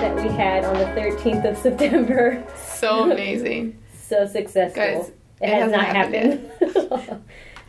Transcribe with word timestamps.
that 0.00 0.14
we 0.14 0.28
had 0.28 0.64
on 0.64 0.74
the 0.78 0.84
13th 1.00 1.50
of 1.50 1.58
September. 1.58 2.44
So 2.56 3.10
amazing. 3.10 3.76
so 4.00 4.26
successful. 4.26 4.80
Guys, 4.80 5.08
it, 5.08 5.14
it 5.40 5.48
has 5.48 5.72
hasn't 5.72 5.82
happened 5.82 6.50
happened. 6.90 7.24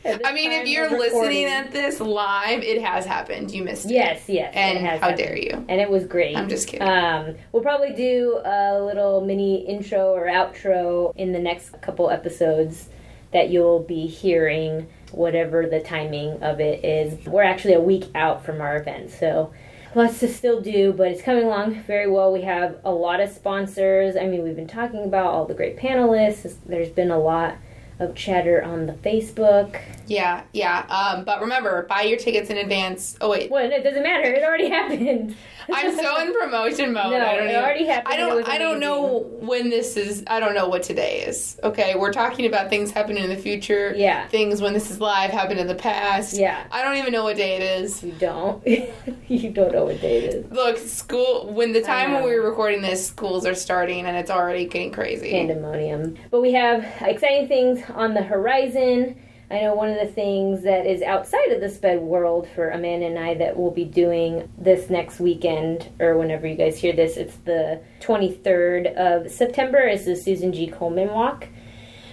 I 0.26 0.32
mean, 0.32 0.52
if 0.52 0.68
you're 0.68 0.90
listening 0.92 1.46
at 1.46 1.72
this 1.72 2.00
live, 2.00 2.62
it 2.62 2.82
has 2.84 3.06
happened. 3.06 3.52
You 3.52 3.64
missed 3.64 3.86
it. 3.86 3.94
Yes, 3.94 4.24
yes. 4.28 4.54
And 4.56 4.78
it 4.78 4.82
has 4.82 5.02
how 5.02 5.10
happened. 5.10 5.28
dare 5.28 5.38
you. 5.38 5.66
And 5.68 5.82
it 5.82 5.90
was 5.90 6.06
great. 6.06 6.38
I'm 6.38 6.48
just 6.48 6.68
kidding. 6.68 6.88
Um, 6.88 7.36
we'll 7.52 7.64
probably 7.64 7.94
do 7.94 8.40
a 8.46 8.80
little 8.80 9.22
mini 9.26 9.66
intro 9.68 10.14
or 10.14 10.28
outro 10.28 11.14
in 11.16 11.34
the 11.34 11.40
next 11.40 11.82
couple 11.82 12.12
episodes 12.12 12.90
that 13.34 13.50
you'll 13.50 13.82
be 13.82 14.06
hearing, 14.06 14.88
whatever 15.12 15.68
the 15.68 15.80
timing 15.80 16.42
of 16.44 16.60
it 16.60 16.86
is. 16.86 17.26
We're 17.26 17.44
actually 17.44 17.74
a 17.74 17.82
week 17.82 18.06
out 18.16 18.46
from 18.46 18.62
our 18.62 18.78
event, 18.78 19.10
so 19.10 19.52
lots 19.96 20.20
to 20.20 20.28
still 20.28 20.62
do, 20.62 20.94
but 20.94 21.08
it's 21.08 21.22
coming 21.22 21.44
along 21.44 21.82
very 21.84 22.10
well. 22.10 22.32
We 22.32 22.42
have 22.42 22.78
a 22.84 22.92
lot 22.92 23.20
of 23.20 23.30
sponsors. 23.30 24.16
I 24.16 24.28
mean, 24.28 24.44
we've 24.44 24.56
been 24.56 24.68
talking 24.68 25.04
about 25.04 25.28
all 25.28 25.46
the 25.46 25.54
great 25.54 25.78
panelists. 25.78 26.56
There's 26.66 26.90
been 26.90 27.12
a 27.12 27.20
lot 27.20 27.56
of 28.00 28.16
chatter 28.16 28.64
on 28.64 28.86
the 28.86 28.94
Facebook. 28.94 29.80
Yeah, 30.10 30.44
yeah. 30.54 30.86
Um, 30.90 31.24
but 31.24 31.42
remember, 31.42 31.84
buy 31.84 32.02
your 32.02 32.18
tickets 32.18 32.50
in 32.50 32.58
advance. 32.58 33.16
Oh 33.22 33.30
wait, 33.30 33.52
Well, 33.52 33.72
it 33.72 33.84
doesn't 33.84 34.04
matter. 34.04 34.32
It 34.34 34.44
already 34.44 34.70
happened. 34.70 35.36
I'm 35.72 35.96
so 35.96 36.22
in 36.22 36.34
promotion 36.40 36.94
mode. 36.94 37.12
No, 37.12 37.20
I 37.20 37.36
don't 37.36 37.48
it 37.48 37.52
even, 37.52 37.64
already 37.64 37.86
happened 37.86 38.14
I 38.14 38.18
don't. 38.18 38.50
I 38.50 38.58
don't 38.58 38.80
know 38.80 39.20
when 39.40 39.70
this 39.70 39.98
is. 39.98 40.24
I 40.28 40.40
don't 40.40 40.56
know 40.56 40.68
what 40.68 40.84
today 40.84 41.22
is. 41.22 41.60
Okay, 41.64 41.96
we're 41.96 42.12
talking 42.12 42.46
about 42.46 42.70
things 42.70 42.92
happening 42.92 43.24
in 43.24 43.30
the 43.30 43.38
future. 43.38 43.94
Yeah. 43.96 44.28
Things 44.30 44.62
when 44.62 44.74
this 44.74 44.90
is 44.90 45.00
live 45.00 45.32
happened 45.32 45.60
in 45.60 45.68
the 45.68 45.76
past. 45.76 46.34
Yeah. 46.34 46.66
I 46.72 46.84
don't 46.84 46.98
even 46.98 47.14
know 47.14 47.24
what 47.24 47.38
day 47.38 47.56
it 47.56 47.84
is. 47.84 48.04
You 48.04 48.14
don't. 48.14 48.66
you 49.28 49.52
don't 49.52 49.72
know 49.72 49.86
what 49.86 50.02
day 50.02 50.18
it 50.18 50.34
is. 50.34 50.52
Look, 50.52 50.78
school. 50.78 51.52
When 51.54 51.72
the 51.72 51.82
time 51.82 52.14
when 52.14 52.24
we 52.24 52.36
were 52.36 52.50
recording 52.50 52.82
this, 52.82 53.08
schools 53.08 53.46
are 53.46 53.56
starting, 53.56 54.06
and 54.06 54.18
it's 54.18 54.32
already 54.32 54.66
getting 54.66 54.92
crazy. 54.92 55.32
Pandemonium. 55.32 56.18
But 56.32 56.42
we 56.42 56.54
have 56.54 56.84
exciting 57.02 57.48
things 57.48 57.84
on 57.94 58.14
the 58.14 58.24
horizon. 58.24 59.20
I 59.52 59.62
know 59.62 59.74
one 59.74 59.90
of 59.90 60.00
the 60.00 60.14
things 60.14 60.62
that 60.64 60.86
is 60.86 61.02
outside 61.02 61.52
of 61.52 61.60
the 61.60 61.70
sped 61.70 62.02
world 62.02 62.48
for 62.54 62.70
Amanda 62.70 63.08
and 63.08 63.18
I 63.18 63.34
that 63.36 63.58
we'll 63.58 63.72
be 63.72 63.86
doing 63.86 64.48
this 64.60 64.92
next 64.92 65.20
weekend, 65.20 65.90
or 66.00 66.18
whenever 66.18 66.46
you 66.46 66.56
guys 66.56 66.78
hear 66.78 66.94
this, 66.94 67.18
it's 67.18 67.36
the 67.38 67.82
23rd 68.02 68.96
of 68.96 69.32
September, 69.32 69.80
is 69.80 70.06
the 70.06 70.16
Susan 70.16 70.54
G. 70.54 70.70
Komen 70.70 71.12
Walk. 71.14 71.48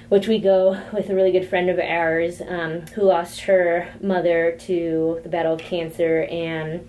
Which 0.08 0.28
we 0.28 0.38
go 0.38 0.80
with 0.92 1.10
a 1.10 1.14
really 1.16 1.32
good 1.32 1.48
friend 1.48 1.68
of 1.68 1.80
ours 1.80 2.40
um, 2.40 2.82
who 2.94 3.02
lost 3.02 3.40
her 3.40 3.92
mother 4.00 4.56
to 4.60 5.20
the 5.24 5.28
battle 5.28 5.54
of 5.54 5.60
cancer, 5.60 6.22
and 6.30 6.88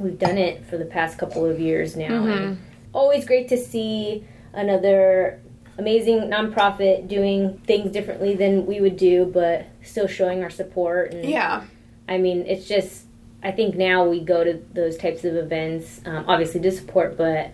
we've 0.00 0.18
done 0.18 0.36
it 0.36 0.66
for 0.66 0.76
the 0.76 0.84
past 0.84 1.16
couple 1.16 1.46
of 1.46 1.60
years 1.60 1.94
now. 1.96 2.24
And 2.26 2.58
always 2.92 3.24
great 3.24 3.46
to 3.48 3.56
see 3.56 4.26
another 4.52 5.40
amazing 5.78 6.20
nonprofit 6.30 7.08
doing 7.08 7.58
things 7.66 7.92
differently 7.92 8.34
than 8.34 8.66
we 8.66 8.80
would 8.80 8.96
do, 8.96 9.26
but 9.26 9.66
still 9.82 10.06
showing 10.06 10.42
our 10.42 10.50
support. 10.50 11.12
And 11.12 11.24
Yeah. 11.24 11.64
I 12.08 12.18
mean, 12.18 12.46
it's 12.46 12.66
just 12.66 13.04
I 13.42 13.52
think 13.52 13.76
now 13.76 14.04
we 14.04 14.20
go 14.20 14.42
to 14.42 14.60
those 14.72 14.96
types 14.96 15.24
of 15.24 15.36
events, 15.36 16.00
um, 16.04 16.24
obviously 16.26 16.60
to 16.60 16.72
support, 16.72 17.16
but 17.16 17.50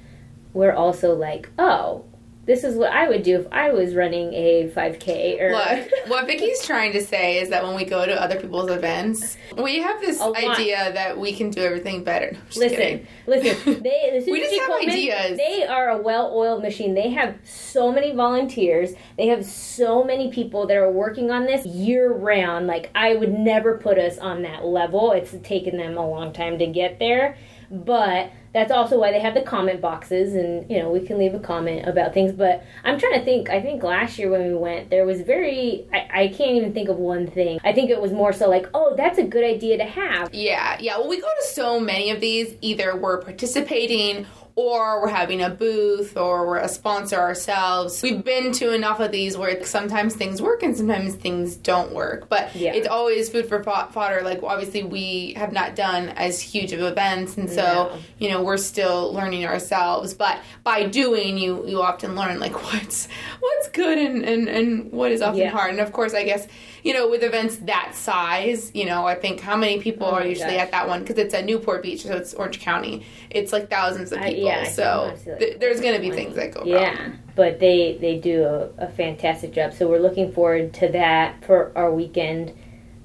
we're 0.54 0.72
also 0.72 1.14
like, 1.14 1.50
oh, 1.58 2.04
this 2.44 2.64
is 2.64 2.74
what 2.74 2.90
I 2.90 3.08
would 3.08 3.22
do 3.22 3.38
if 3.38 3.46
I 3.52 3.70
was 3.70 3.94
running 3.94 4.32
a 4.34 4.68
5K. 4.74 5.40
Or 5.40 5.52
Look, 5.52 5.90
what 6.08 6.26
Vicky's 6.26 6.64
trying 6.66 6.92
to 6.92 7.04
say 7.04 7.38
is 7.38 7.50
that 7.50 7.62
when 7.62 7.76
we 7.76 7.84
go 7.84 8.04
to 8.04 8.20
other 8.20 8.40
people's 8.40 8.70
events, 8.70 9.36
we 9.56 9.78
have 9.78 10.00
this 10.00 10.20
idea 10.20 10.92
that 10.92 11.18
we 11.18 11.32
can 11.34 11.50
do 11.50 11.62
everything 11.62 12.02
better. 12.02 12.32
No, 12.32 12.38
Listen, 12.56 12.76
kidding. 12.76 13.06
listen. 13.26 13.82
They, 13.82 14.24
We 14.28 14.40
just 14.40 14.60
have 14.60 14.70
ideas. 14.82 15.38
They 15.38 15.64
are 15.66 15.90
a 15.90 15.98
well-oiled 15.98 16.62
machine. 16.62 16.94
They 16.94 17.10
have 17.10 17.36
so 17.44 17.92
many 17.92 18.12
volunteers. 18.12 18.90
They 19.16 19.28
have 19.28 19.44
so 19.44 20.02
many 20.02 20.30
people 20.32 20.66
that 20.66 20.76
are 20.76 20.90
working 20.90 21.30
on 21.30 21.46
this 21.46 21.64
year-round. 21.64 22.66
Like 22.66 22.90
I 22.94 23.14
would 23.14 23.32
never 23.32 23.78
put 23.78 23.98
us 23.98 24.18
on 24.18 24.42
that 24.42 24.64
level. 24.64 25.12
It's 25.12 25.34
taken 25.44 25.76
them 25.76 25.96
a 25.96 26.08
long 26.08 26.32
time 26.32 26.58
to 26.58 26.66
get 26.66 26.98
there, 26.98 27.36
but 27.72 28.30
that's 28.52 28.70
also 28.70 28.98
why 29.00 29.10
they 29.12 29.20
have 29.20 29.34
the 29.34 29.40
comment 29.42 29.80
boxes, 29.80 30.34
and 30.34 30.70
you 30.70 30.78
know 30.78 30.90
we 30.90 31.00
can 31.00 31.18
leave 31.18 31.34
a 31.34 31.38
comment 31.38 31.88
about 31.88 32.12
things. 32.12 32.32
But 32.32 32.62
I'm 32.84 32.98
trying 32.98 33.14
to 33.14 33.24
think. 33.24 33.48
I 33.48 33.62
think 33.62 33.82
last 33.82 34.18
year 34.18 34.30
when 34.30 34.46
we 34.46 34.54
went, 34.54 34.90
there 34.90 35.06
was 35.06 35.22
very. 35.22 35.86
I, 35.92 36.24
I 36.24 36.28
can't 36.28 36.52
even 36.52 36.74
think 36.74 36.88
of 36.90 36.98
one 36.98 37.26
thing. 37.26 37.58
I 37.64 37.72
think 37.72 37.90
it 37.90 38.00
was 38.00 38.12
more 38.12 38.32
so 38.32 38.48
like, 38.50 38.66
oh, 38.74 38.94
that's 38.96 39.18
a 39.18 39.24
good 39.24 39.44
idea 39.44 39.78
to 39.78 39.84
have. 39.84 40.34
Yeah, 40.34 40.76
yeah. 40.80 40.98
Well, 40.98 41.08
we 41.08 41.20
go 41.20 41.28
to 41.28 41.46
so 41.48 41.80
many 41.80 42.10
of 42.10 42.20
these. 42.20 42.54
Either 42.60 42.94
we're 42.94 43.22
participating 43.22 44.26
or 44.54 45.00
we're 45.00 45.08
having 45.08 45.40
a 45.42 45.48
booth 45.50 46.16
or 46.16 46.46
we're 46.46 46.58
a 46.58 46.68
sponsor 46.68 47.16
ourselves. 47.16 48.02
We've 48.02 48.22
been 48.22 48.52
to 48.52 48.72
enough 48.74 49.00
of 49.00 49.10
these 49.12 49.36
where 49.36 49.64
sometimes 49.64 50.14
things 50.14 50.42
work 50.42 50.62
and 50.62 50.76
sometimes 50.76 51.14
things 51.14 51.56
don't 51.56 51.92
work. 51.92 52.28
But 52.28 52.54
Yeah. 52.54 52.72
it's 52.74 52.86
always 52.88 53.30
food 53.30 53.46
for 53.48 53.62
fodder. 53.62 54.20
Like, 54.22 54.42
obviously, 54.42 54.82
we 54.82 55.34
have 55.36 55.52
not 55.52 55.74
done 55.74 56.10
as 56.10 56.40
huge 56.40 56.72
of 56.72 56.80
events. 56.80 57.36
And 57.36 57.48
so, 57.48 57.62
No. 57.62 57.92
you 58.18 58.28
know, 58.30 58.42
we're 58.42 58.56
still 58.58 59.12
learning 59.12 59.46
ourselves. 59.46 60.12
But 60.14 60.38
by 60.64 60.84
doing, 60.84 61.38
you, 61.38 61.64
you 61.66 61.80
often 61.80 62.14
learn, 62.14 62.38
like, 62.38 62.62
what's 62.72 63.08
what's 63.40 63.68
good 63.70 63.98
and, 63.98 64.22
and, 64.24 64.48
and 64.48 64.92
what 64.92 65.12
is 65.12 65.22
often 65.22 65.40
Yeah. 65.40 65.50
hard. 65.50 65.70
And 65.70 65.80
of 65.80 65.92
course, 65.92 66.12
I 66.14 66.24
guess, 66.24 66.46
you 66.82 66.92
know, 66.92 67.08
with 67.08 67.22
events 67.22 67.56
that 67.58 67.94
size, 67.94 68.70
you 68.74 68.84
know, 68.84 69.06
I 69.06 69.14
think 69.14 69.40
how 69.40 69.56
many 69.56 69.80
people 69.80 70.06
Oh 70.06 70.12
are 70.14 70.24
usually 70.26 70.52
gosh. 70.54 70.62
at 70.62 70.70
that 70.72 70.88
one 70.88 71.00
because 71.00 71.16
it's 71.18 71.32
at 71.34 71.44
Newport 71.44 71.82
Beach, 71.82 72.02
so 72.02 72.16
it's 72.16 72.34
Orange 72.34 72.60
County. 72.60 73.04
It's 73.30 73.52
like 73.52 73.70
thousands 73.70 74.10
of 74.12 74.20
people, 74.20 74.44
yeah, 74.44 74.62
I 74.66 74.68
so 74.68 75.14
like, 75.26 75.38
th- 75.38 75.58
there's 75.60 75.80
going 75.80 75.94
to 75.94 76.00
be 76.00 76.10
things 76.10 76.34
that 76.36 76.52
go 76.52 76.64
Yeah, 76.64 77.00
wrong. 77.00 77.18
but 77.36 77.60
they 77.60 77.98
they 78.00 78.18
do 78.18 78.44
a, 78.44 78.68
a 78.78 78.88
fantastic 78.88 79.52
job. 79.52 79.72
So 79.74 79.88
we're 79.88 80.00
looking 80.00 80.32
forward 80.32 80.72
to 80.74 80.88
that 80.88 81.44
for 81.44 81.70
our 81.76 81.92
weekend. 81.92 82.52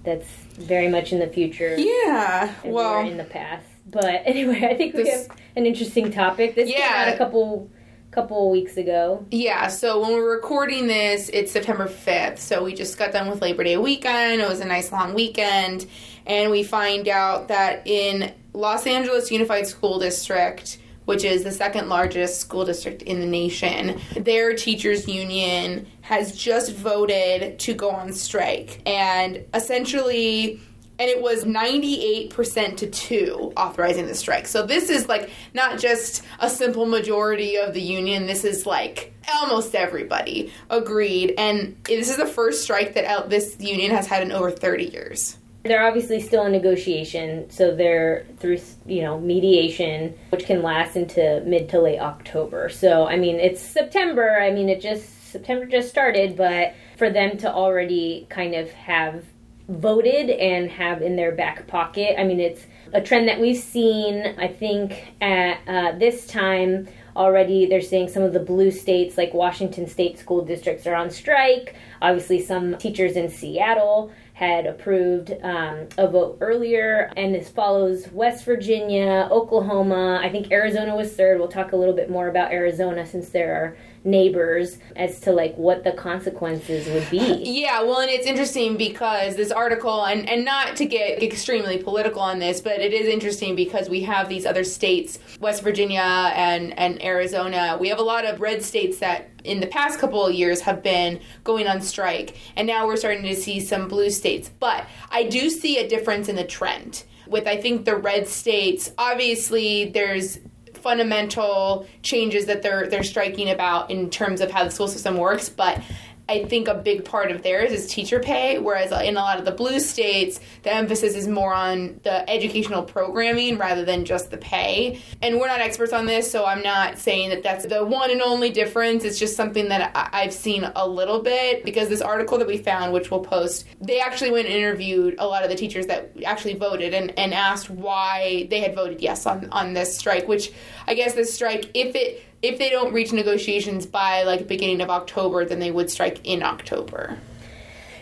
That's 0.03 0.27
very 0.57 0.87
much 0.87 1.11
in 1.11 1.19
the 1.19 1.27
future. 1.27 1.75
Yeah. 1.77 2.53
Well, 2.63 3.05
in 3.07 3.17
the 3.17 3.25
past. 3.25 3.65
But 3.85 4.05
anyway, 4.25 4.65
I 4.69 4.73
think 4.75 4.95
we 4.95 5.03
This- 5.03 5.27
have 5.27 5.37
an 5.55 5.65
interesting 5.65 6.11
topic. 6.11 6.55
This 6.55 6.69
came 6.69 6.77
Yeah. 6.79 7.05
out 7.07 7.13
a 7.13 7.17
couple 7.17 7.69
couple 8.17 8.49
weeks 8.49 8.77
ago. 8.77 9.23
yeah. 9.29 9.67
So 9.67 10.01
when 10.01 10.13
we're 10.13 10.33
recording 10.33 10.87
this, 10.87 11.29
it's 11.29 11.51
September 11.51 11.85
5th. 11.85 12.39
So 12.39 12.63
we 12.63 12.73
just 12.73 12.97
got 12.97 13.11
done 13.11 13.29
with 13.29 13.43
Labor 13.43 13.63
Day 13.63 13.77
weekend. 13.77 14.41
It 14.41 14.49
was 14.49 14.59
a 14.59 14.65
nice 14.65 14.91
long 14.91 15.13
weekend, 15.13 15.85
and 16.25 16.49
we 16.49 16.63
find 16.63 17.07
out 17.07 17.47
that 17.49 17.85
in 17.85 18.33
Los 18.53 18.87
Angeles 18.87 19.29
Unified 19.29 19.67
School 19.67 19.99
District. 19.99 20.79
Which 21.05 21.23
is 21.23 21.45
the 21.45 21.53
second 21.53 21.87
largest 21.87 22.41
school 22.41 22.65
district 22.65 23.01
in 23.03 23.21
the 23.21 23.25
nation. 23.25 23.97
Their 24.17 24.53
teachers' 24.53 25.07
union 25.07 25.87
has 26.01 26.35
just 26.35 26.73
voted 26.73 27.59
to 27.59 27.73
go 27.73 27.89
on 27.91 28.11
strike. 28.11 28.81
And 28.85 29.45
essentially, 29.53 30.59
and 30.99 31.09
it 31.09 31.21
was 31.21 31.43
98% 31.43 32.77
to 32.77 32.87
2 32.87 33.53
authorizing 33.55 34.07
the 34.07 34.15
strike. 34.15 34.47
So 34.47 34.65
this 34.65 34.89
is 34.89 35.07
like 35.07 35.29
not 35.53 35.79
just 35.79 36.23
a 36.39 36.49
simple 36.49 36.85
majority 36.85 37.57
of 37.57 37.73
the 37.73 37.81
union, 37.81 38.25
this 38.25 38.43
is 38.43 38.65
like 38.65 39.13
almost 39.33 39.75
everybody 39.75 40.51
agreed. 40.69 41.33
And 41.37 41.75
this 41.83 42.09
is 42.09 42.17
the 42.17 42.25
first 42.25 42.63
strike 42.63 42.93
that 42.95 43.29
this 43.29 43.57
union 43.59 43.91
has 43.91 44.07
had 44.07 44.23
in 44.23 44.31
over 44.31 44.51
30 44.51 44.85
years. 44.85 45.37
They're 45.63 45.85
obviously 45.85 46.21
still 46.21 46.45
in 46.45 46.53
negotiation, 46.53 47.49
so 47.49 47.75
they're 47.75 48.25
through 48.37 48.59
you 48.85 49.01
know 49.01 49.19
mediation, 49.19 50.15
which 50.29 50.45
can 50.45 50.63
last 50.63 50.95
into 50.95 51.43
mid 51.45 51.67
to 51.69 51.81
late 51.81 51.99
October. 51.99 52.69
So 52.69 53.05
I 53.05 53.17
mean, 53.17 53.35
it's 53.35 53.59
September. 53.61 54.39
I 54.39 54.51
mean, 54.51 54.69
it 54.69 54.79
just 54.79 55.29
September 55.29 55.65
just 55.65 55.89
started, 55.89 56.37
but 56.37 56.73
for 56.97 57.09
them 57.09 57.37
to 57.39 57.51
already 57.51 58.27
kind 58.29 58.55
of 58.55 58.71
have 58.71 59.25
voted 59.67 60.29
and 60.29 60.69
have 60.71 61.01
in 61.01 61.15
their 61.15 61.31
back 61.31 61.67
pocket, 61.67 62.19
I 62.19 62.23
mean, 62.23 62.39
it's 62.39 62.65
a 62.93 63.01
trend 63.01 63.27
that 63.27 63.39
we've 63.39 63.57
seen. 63.57 64.35
I 64.37 64.47
think 64.47 65.13
at 65.21 65.59
uh, 65.67 65.97
this 65.97 66.27
time 66.27 66.87
already 67.15 67.65
they're 67.65 67.81
saying 67.81 68.07
some 68.07 68.21
of 68.21 68.31
the 68.31 68.39
blue 68.39 68.69
states 68.69 69.17
like 69.17 69.33
washington 69.33 69.87
state 69.87 70.19
school 70.19 70.45
districts 70.45 70.85
are 70.85 70.93
on 70.93 71.09
strike 71.09 71.73
obviously 71.99 72.39
some 72.39 72.77
teachers 72.77 73.13
in 73.13 73.27
seattle 73.27 74.11
had 74.37 74.67
approved 74.67 75.31
um, 75.41 75.87
a 75.97 76.07
vote 76.07 76.37
earlier, 76.41 77.11
and 77.17 77.33
this 77.33 77.49
follows 77.49 78.07
West 78.11 78.45
Virginia, 78.45 79.27
Oklahoma. 79.31 80.19
I 80.21 80.29
think 80.29 80.51
Arizona 80.51 80.95
was 80.95 81.11
third. 81.11 81.39
We'll 81.39 81.47
talk 81.47 81.71
a 81.71 81.75
little 81.75 81.95
bit 81.95 82.07
more 82.07 82.27
about 82.27 82.51
Arizona 82.51 83.03
since 83.03 83.29
there 83.29 83.55
are 83.55 83.77
neighbors 84.07 84.77
as 84.95 85.19
to 85.19 85.31
like 85.31 85.55
what 85.55 85.83
the 85.83 85.91
consequences 85.91 86.87
would 86.87 87.07
be. 87.11 87.43
Yeah, 87.43 87.83
well, 87.83 87.99
and 87.99 88.09
it's 88.09 88.25
interesting 88.25 88.77
because 88.77 89.35
this 89.35 89.51
article, 89.51 90.05
and, 90.05 90.27
and 90.27 90.45
not 90.45 90.75
to 90.77 90.85
get 90.85 91.21
extremely 91.21 91.77
political 91.77 92.21
on 92.21 92.39
this, 92.39 92.61
but 92.61 92.79
it 92.79 92.93
is 92.93 93.07
interesting 93.07 93.55
because 93.55 93.89
we 93.89 94.01
have 94.01 94.29
these 94.29 94.45
other 94.45 94.63
states, 94.63 95.19
West 95.39 95.61
Virginia 95.61 96.31
and, 96.33 96.77
and 96.79 97.03
Arizona. 97.03 97.77
We 97.79 97.89
have 97.89 97.99
a 97.99 98.03
lot 98.03 98.25
of 98.25 98.39
red 98.39 98.63
states 98.63 98.99
that 98.99 99.29
in 99.43 99.59
the 99.59 99.67
past 99.67 99.99
couple 99.99 100.25
of 100.25 100.33
years 100.33 100.61
have 100.61 100.81
been 100.81 101.19
going 101.43 101.67
on 101.67 101.81
strike, 101.81 102.37
and 102.55 102.65
now 102.65 102.87
we're 102.87 102.97
starting 102.97 103.23
to 103.23 103.35
see 103.35 103.59
some 103.59 103.87
blue 103.87 104.09
states. 104.09 104.49
But 104.59 104.87
I 105.11 105.23
do 105.23 105.49
see 105.49 105.77
a 105.77 105.87
difference 105.87 106.29
in 106.29 106.35
the 106.35 106.45
trend. 106.45 107.03
With 107.27 107.45
I 107.45 107.57
think 107.57 107.83
the 107.83 107.97
red 107.97 108.29
states, 108.29 108.91
obviously 108.97 109.89
there's 109.89 110.39
fundamental 110.77 111.85
changes 112.03 112.45
that 112.45 112.61
they're 112.61 112.87
they're 112.87 113.03
striking 113.03 113.49
about 113.49 113.91
in 113.91 114.09
terms 114.09 114.41
of 114.41 114.51
how 114.51 114.63
the 114.63 114.71
school 114.71 114.87
system 114.87 115.17
works, 115.17 115.49
but 115.49 115.81
I 116.29 116.43
think 116.45 116.67
a 116.67 116.73
big 116.73 117.05
part 117.05 117.31
of 117.31 117.41
theirs 117.41 117.71
is 117.71 117.87
teacher 117.87 118.19
pay, 118.19 118.59
whereas 118.59 118.91
in 118.91 119.15
a 119.15 119.21
lot 119.21 119.39
of 119.39 119.45
the 119.45 119.51
blue 119.51 119.79
states, 119.79 120.39
the 120.63 120.73
emphasis 120.73 121.15
is 121.15 121.27
more 121.27 121.53
on 121.53 121.99
the 122.03 122.29
educational 122.29 122.83
programming 122.83 123.57
rather 123.57 123.85
than 123.85 124.03
just 124.03 124.29
the 124.29 124.37
pay. 124.37 124.99
And 125.21 125.39
we're 125.39 125.47
not 125.47 125.61
experts 125.61 125.93
on 125.93 126.05
this, 126.05 126.29
so 126.29 126.45
I'm 126.45 126.61
not 126.61 126.97
saying 126.97 127.29
that 127.29 127.43
that's 127.43 127.65
the 127.65 127.85
one 127.85 128.11
and 128.11 128.21
only 128.21 128.49
difference. 128.49 129.05
It's 129.05 129.19
just 129.19 129.35
something 129.35 129.69
that 129.69 129.91
I- 129.95 130.23
have 130.23 130.33
seen 130.33 130.69
a 130.75 130.87
little 130.87 131.21
bit 131.21 131.63
because 131.63 131.87
this 131.87 132.01
article 132.01 132.37
that 132.39 132.47
we 132.47 132.57
found, 132.57 132.91
which 132.91 133.09
we'll 133.09 133.21
post, 133.21 133.65
they 133.79 133.99
actually 133.99 134.31
went 134.31 134.47
and 134.47 134.55
interviewed 134.55 135.15
a 135.19 135.27
lot 135.27 135.43
of 135.43 135.49
the 135.49 135.55
teachers 135.55 135.87
that 135.87 136.11
actually 136.25 136.55
voted 136.55 136.93
and, 136.93 137.17
and 137.17 137.33
asked 137.33 137.69
why 137.69 138.47
they 138.49 138.59
had 138.59 138.75
voted 138.75 139.01
yes 139.01 139.25
on, 139.25 139.47
on 139.51 139.73
this 139.73 139.97
strike, 139.97 140.27
which 140.27 140.51
I 140.87 140.93
guess 140.93 141.13
this 141.13 141.33
strike, 141.33 141.69
if 141.73 141.95
it 141.95 142.23
if 142.41 142.59
they 142.59 142.69
don't 142.69 142.93
reach 142.93 143.11
negotiations 143.11 143.85
by 143.85 144.23
like 144.23 144.47
beginning 144.47 144.81
of 144.81 144.89
October, 144.89 145.45
then 145.45 145.59
they 145.59 145.71
would 145.71 145.89
strike 145.89 146.19
in 146.23 146.43
October. 146.43 147.17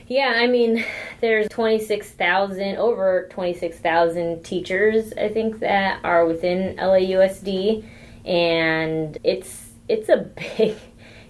Yeah, 0.07 0.33
I 0.35 0.45
mean, 0.45 0.85
there's 1.19 1.47
26,000, 1.49 2.77
over 2.77 3.27
26,000 3.31 4.43
teachers, 4.43 5.13
I 5.13 5.29
think, 5.29 5.59
that 5.61 5.99
are 6.03 6.27
within 6.27 6.75
LAUSD, 6.77 7.83
and 8.23 9.17
it's 9.23 9.63
it's 9.87 10.09
a 10.09 10.17
big 10.57 10.77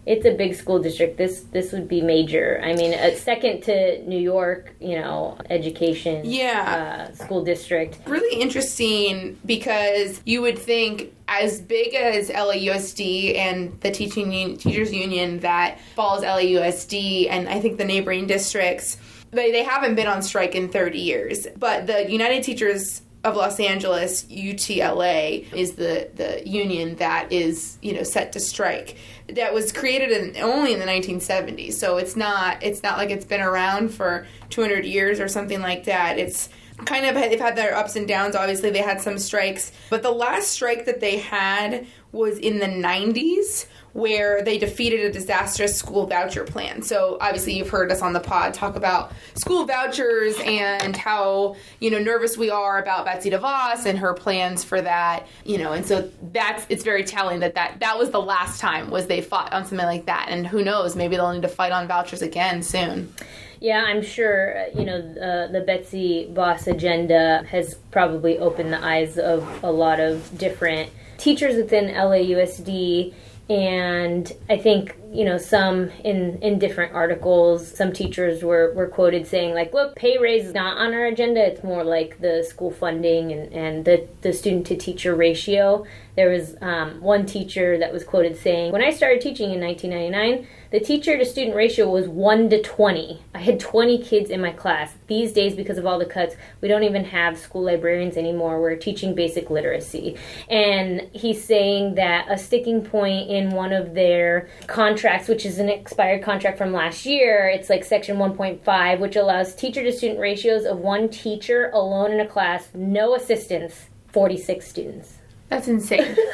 it's 0.06 0.26
a 0.26 0.34
big 0.36 0.54
school 0.54 0.80
district. 0.80 1.18
This 1.18 1.42
this 1.52 1.72
would 1.72 1.88
be 1.88 2.02
major. 2.02 2.62
I 2.64 2.74
mean, 2.76 2.94
a 2.94 3.16
second 3.16 3.62
to 3.64 4.02
New 4.08 4.20
York, 4.20 4.76
you 4.80 4.96
know, 5.00 5.38
education. 5.50 6.22
Yeah. 6.26 7.10
Uh, 7.10 7.14
school 7.16 7.44
district. 7.44 8.00
Really 8.08 8.40
interesting 8.40 9.40
because 9.46 10.22
you 10.26 10.42
would 10.42 10.60
think 10.60 11.14
as 11.28 11.60
big 11.60 11.96
as 11.96 12.30
LAUSD 12.30 13.36
and 13.36 13.80
the 13.82 13.92
teaching 13.92 14.32
un- 14.32 14.58
teachers 14.58 14.94
union 14.94 15.40
that 15.40 15.80
follows 15.96 16.24
LAUSD 16.24 17.28
and 17.30 17.50
I 17.50 17.60
think 17.60 17.78
the 17.78 17.86
neighboring 17.86 18.28
districts 18.28 18.98
they, 19.32 19.52
they 19.52 19.64
haven't 19.64 19.96
been 19.96 20.08
on 20.08 20.22
strike 20.22 20.54
in 20.54 20.70
30 20.70 21.00
years 21.00 21.48
but 21.58 21.88
the 21.88 22.10
United 22.10 22.44
Teachers 22.44 23.02
of 23.26 23.36
Los 23.36 23.60
Angeles, 23.60 24.24
UTLA, 24.30 25.52
is 25.52 25.74
the, 25.74 26.10
the 26.14 26.48
union 26.48 26.96
that 26.98 27.32
is 27.32 27.78
you 27.82 27.94
know 27.94 28.04
set 28.04 28.32
to 28.34 28.40
strike. 28.40 28.98
That 29.28 29.54
was 29.54 29.72
created 29.72 30.12
in, 30.12 30.42
only 30.44 30.74
in 30.74 30.80
the 30.80 30.86
1970s, 30.86 31.74
so 31.74 31.98
it's 31.98 32.16
not 32.16 32.62
it's 32.64 32.84
not 32.84 32.98
like 33.00 33.10
it's 33.10 33.26
been 33.26 33.42
around 33.42 33.90
for 33.90 34.28
200 34.52 34.86
years 34.86 35.20
or 35.20 35.28
something 35.28 35.60
like 35.60 35.86
that. 35.86 36.20
It's 36.20 36.50
kind 36.86 37.06
of 37.08 37.16
they've 37.16 37.40
had 37.40 37.56
their 37.56 37.76
ups 37.76 37.96
and 37.96 38.08
downs. 38.08 38.36
Obviously, 38.36 38.70
they 38.70 38.84
had 38.84 39.02
some 39.02 39.18
strikes, 39.18 39.72
but 39.90 40.04
the 40.04 40.12
last 40.12 40.50
strike 40.50 40.86
that 40.86 41.00
they 41.00 41.18
had 41.18 41.88
was 42.12 42.38
in 42.38 42.60
the 42.60 42.68
90s 42.68 43.66
where 43.96 44.44
they 44.44 44.58
defeated 44.58 45.00
a 45.00 45.10
disastrous 45.10 45.78
school 45.78 46.06
voucher 46.06 46.44
plan. 46.44 46.82
So 46.82 47.18
obviously 47.22 47.58
you've 47.58 47.70
heard 47.70 47.90
us 47.94 48.02
on 48.02 48.12
the 48.12 48.20
pod 48.20 48.54
talk 48.54 48.76
about 48.76 49.14
school 49.36 49.66
vouchers 49.66 50.36
and 50.46 50.98
how, 50.98 51.56
you 51.80 51.90
know, 51.90 52.00
nervous 52.00 52.38
we 52.38 52.50
are 52.50 52.78
about 52.78 53.06
Betsy 53.06 53.30
DeVos 53.30 53.86
and 53.86 53.98
her 53.98 54.14
plans 54.14 54.66
for 54.66 54.82
that, 54.82 55.26
you 55.46 55.58
know, 55.58 55.72
and 55.72 55.86
so 55.86 56.12
that's 56.34 56.66
it's 56.68 56.84
very 56.84 57.06
telling 57.06 57.40
that 57.40 57.56
that, 57.56 57.80
that 57.80 57.98
was 57.98 58.10
the 58.10 58.20
last 58.20 58.60
time 58.60 58.92
was 58.92 59.08
they 59.08 59.22
fought 59.22 59.54
on 59.54 59.64
something 59.64 59.88
like 59.88 60.08
that. 60.08 60.28
And 60.28 60.46
who 60.46 60.62
knows, 60.62 60.98
maybe 60.98 61.16
they'll 61.16 61.32
need 61.32 61.44
to 61.44 61.48
fight 61.48 61.72
on 61.72 61.88
vouchers 61.88 62.22
again 62.22 62.64
soon. 62.64 63.14
Yeah, 63.62 63.86
I'm 63.88 64.02
sure, 64.02 64.58
uh, 64.58 64.78
you 64.78 64.86
know, 64.86 64.98
uh, 64.98 65.50
the 65.54 65.64
Betsy 65.66 66.28
DeVos 66.34 66.68
agenda 66.68 67.46
has 67.50 67.76
probably 67.92 68.40
opened 68.40 68.74
the 68.74 68.84
eyes 68.84 69.18
of 69.18 69.64
a 69.64 69.72
lot 69.72 70.02
of 70.02 70.38
different 70.38 70.92
teachers 71.18 71.56
within 71.56 71.86
LAUSD 71.86 73.14
and 73.50 74.32
I 74.50 74.58
think 74.58 74.96
you 75.12 75.24
know 75.24 75.38
some 75.38 75.90
in 76.04 76.40
in 76.42 76.58
different 76.58 76.94
articles, 76.94 77.68
some 77.68 77.94
teachers 77.94 78.44
were 78.44 78.74
were 78.74 78.88
quoted 78.88 79.28
saying 79.28 79.54
like, 79.54 79.74
"Look, 79.74 79.96
pay 79.96 80.18
raise 80.18 80.46
is 80.46 80.54
not 80.54 80.78
on 80.78 80.94
our 80.94 81.06
agenda. 81.06 81.46
It's 81.46 81.64
more 81.64 81.84
like 81.84 82.20
the 82.22 82.44
school 82.44 82.72
funding 82.72 83.32
and 83.32 83.54
and 83.54 83.86
the 83.86 84.08
the 84.22 84.34
student 84.34 84.66
to 84.68 84.76
teacher 84.76 85.14
ratio." 85.14 85.86
There 86.16 86.30
was 86.30 86.56
um, 86.62 87.02
one 87.02 87.26
teacher 87.26 87.78
that 87.78 87.92
was 87.92 88.04
quoted 88.04 88.38
saying, 88.38 88.72
"When 88.72 88.84
I 88.84 88.92
started 88.92 89.22
teaching 89.22 89.52
in 89.52 89.60
1999." 89.60 90.48
The 90.76 90.82
teacher 90.82 91.18
to 91.18 91.24
student 91.24 91.56
ratio 91.56 91.90
was 91.90 92.10
1 92.10 92.50
to 92.50 92.62
20. 92.62 93.22
I 93.34 93.40
had 93.40 93.62
20 93.62 93.98
kids 94.00 94.30
in 94.30 94.42
my 94.42 94.52
class. 94.52 94.94
These 95.08 95.32
days, 95.32 95.56
because 95.56 95.78
of 95.78 95.86
all 95.86 95.98
the 95.98 96.06
cuts, 96.06 96.36
we 96.60 96.68
don't 96.68 96.84
even 96.84 97.06
have 97.06 97.38
school 97.38 97.64
librarians 97.64 98.18
anymore. 98.18 98.60
We're 98.60 98.76
teaching 98.76 99.16
basic 99.16 99.50
literacy. 99.50 100.18
And 100.50 101.08
he's 101.14 101.42
saying 101.42 101.96
that 101.96 102.30
a 102.30 102.38
sticking 102.38 102.84
point 102.84 103.30
in 103.30 103.52
one 103.52 103.72
of 103.72 103.94
their 103.94 104.50
contracts, 104.68 105.30
which 105.30 105.46
is 105.46 105.60
an 105.60 105.70
expired 105.70 106.24
contract 106.24 106.58
from 106.58 106.74
last 106.74 107.06
year, 107.06 107.48
it's 107.48 107.70
like 107.70 107.86
section 107.86 108.18
1.5, 108.18 109.00
which 109.00 109.16
allows 109.16 109.56
teacher 109.56 109.82
to 109.82 109.94
student 109.94 110.20
ratios 110.20 110.66
of 110.66 110.80
one 110.80 111.08
teacher 111.08 111.70
alone 111.74 112.12
in 112.12 112.20
a 112.20 112.28
class, 112.28 112.68
no 112.74 113.16
assistants, 113.16 113.86
46 114.12 114.68
students. 114.68 115.20
That's 115.50 115.68
insane. 115.68 116.16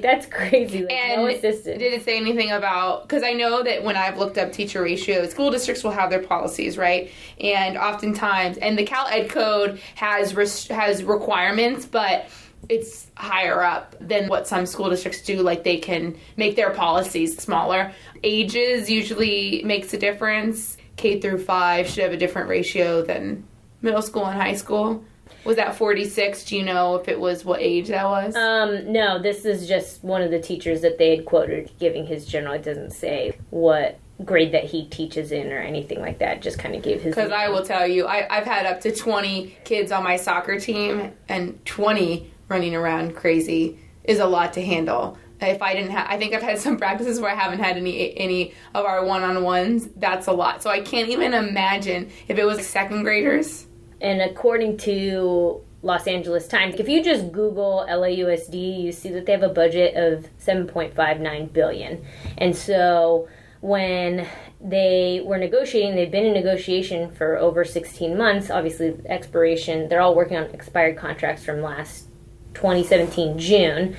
That's 0.00 0.26
crazy. 0.26 0.82
Like, 0.82 0.92
and 0.92 1.22
no 1.22 1.28
assistant. 1.28 1.80
Did 1.80 1.92
it 1.92 2.04
say 2.04 2.16
anything 2.16 2.52
about? 2.52 3.02
Because 3.02 3.22
I 3.22 3.32
know 3.32 3.62
that 3.62 3.82
when 3.82 3.96
I've 3.96 4.16
looked 4.16 4.38
up 4.38 4.52
teacher 4.52 4.82
ratios, 4.82 5.30
school 5.30 5.50
districts 5.50 5.82
will 5.82 5.90
have 5.90 6.10
their 6.10 6.22
policies, 6.22 6.78
right? 6.78 7.10
And 7.40 7.76
oftentimes, 7.76 8.58
and 8.58 8.78
the 8.78 8.84
Cal 8.84 9.06
Ed 9.08 9.28
Code 9.28 9.80
has 9.96 10.34
res- 10.34 10.68
has 10.68 11.02
requirements, 11.02 11.84
but 11.84 12.28
it's 12.68 13.08
higher 13.16 13.62
up 13.62 13.96
than 14.00 14.28
what 14.28 14.46
some 14.46 14.66
school 14.66 14.90
districts 14.90 15.22
do. 15.22 15.42
Like 15.42 15.64
they 15.64 15.78
can 15.78 16.16
make 16.36 16.56
their 16.56 16.70
policies 16.70 17.36
smaller. 17.36 17.92
Ages 18.22 18.90
usually 18.90 19.62
makes 19.64 19.92
a 19.94 19.98
difference. 19.98 20.76
K 20.96 21.20
through 21.20 21.38
five 21.38 21.88
should 21.88 22.02
have 22.04 22.12
a 22.12 22.16
different 22.16 22.48
ratio 22.48 23.02
than 23.02 23.44
middle 23.82 24.02
school 24.02 24.26
and 24.26 24.40
high 24.40 24.54
school. 24.54 25.04
Was 25.48 25.56
that 25.56 25.76
46? 25.76 26.44
Do 26.44 26.58
you 26.58 26.62
know 26.62 26.96
if 26.96 27.08
it 27.08 27.18
was 27.18 27.42
what 27.42 27.62
age 27.62 27.88
that 27.88 28.04
was? 28.04 28.36
Um, 28.36 28.92
no, 28.92 29.18
this 29.18 29.46
is 29.46 29.66
just 29.66 30.04
one 30.04 30.20
of 30.20 30.30
the 30.30 30.38
teachers 30.38 30.82
that 30.82 30.98
they 30.98 31.16
had 31.16 31.24
quoted 31.24 31.70
giving 31.78 32.04
his 32.04 32.26
general. 32.26 32.52
It 32.52 32.64
doesn't 32.64 32.90
say 32.90 33.34
what 33.48 33.98
grade 34.26 34.52
that 34.52 34.64
he 34.64 34.84
teaches 34.88 35.32
in 35.32 35.50
or 35.50 35.58
anything 35.58 36.02
like 36.02 36.18
that. 36.18 36.42
Just 36.42 36.58
kind 36.58 36.74
of 36.74 36.82
gave 36.82 37.00
his. 37.00 37.14
Because 37.14 37.32
I 37.32 37.48
will 37.48 37.62
tell 37.62 37.86
you, 37.86 38.06
I, 38.06 38.26
I've 38.28 38.44
had 38.44 38.66
up 38.66 38.82
to 38.82 38.94
20 38.94 39.56
kids 39.64 39.90
on 39.90 40.04
my 40.04 40.16
soccer 40.16 40.60
team, 40.60 41.12
and 41.30 41.64
20 41.64 42.30
running 42.48 42.74
around 42.74 43.16
crazy 43.16 43.78
is 44.04 44.18
a 44.18 44.26
lot 44.26 44.52
to 44.52 44.62
handle. 44.62 45.16
If 45.40 45.62
I 45.62 45.72
didn't 45.72 45.92
have, 45.92 46.08
I 46.10 46.18
think 46.18 46.34
I've 46.34 46.42
had 46.42 46.58
some 46.58 46.76
practices 46.78 47.20
where 47.20 47.30
I 47.30 47.34
haven't 47.34 47.60
had 47.60 47.78
any 47.78 48.14
any 48.18 48.52
of 48.74 48.84
our 48.84 49.02
one 49.02 49.22
on 49.22 49.42
ones. 49.42 49.88
That's 49.96 50.26
a 50.26 50.32
lot. 50.32 50.62
So 50.62 50.68
I 50.68 50.80
can't 50.80 51.08
even 51.08 51.32
imagine 51.32 52.10
if 52.26 52.36
it 52.36 52.44
was 52.44 52.66
second 52.66 53.04
graders. 53.04 53.66
And 54.00 54.20
according 54.20 54.76
to 54.78 55.64
Los 55.82 56.06
Angeles 56.06 56.48
Times, 56.48 56.76
if 56.78 56.88
you 56.88 57.02
just 57.02 57.32
Google 57.32 57.86
LAUSD, 57.88 58.82
you 58.82 58.92
see 58.92 59.10
that 59.10 59.26
they 59.26 59.32
have 59.32 59.42
a 59.42 59.48
budget 59.48 59.96
of 59.96 60.28
7.59 60.38 61.52
billion. 61.52 62.04
And 62.36 62.54
so 62.54 63.28
when 63.60 64.26
they 64.60 65.22
were 65.24 65.38
negotiating, 65.38 65.94
they've 65.94 66.10
been 66.10 66.26
in 66.26 66.34
negotiation 66.34 67.10
for 67.12 67.36
over 67.36 67.64
16 67.64 68.16
months. 68.16 68.50
Obviously, 68.50 68.96
expiration, 69.06 69.88
they're 69.88 70.00
all 70.00 70.14
working 70.14 70.36
on 70.36 70.44
expired 70.46 70.96
contracts 70.96 71.44
from 71.44 71.62
last 71.62 72.08
2017 72.54 73.38
June. 73.38 73.96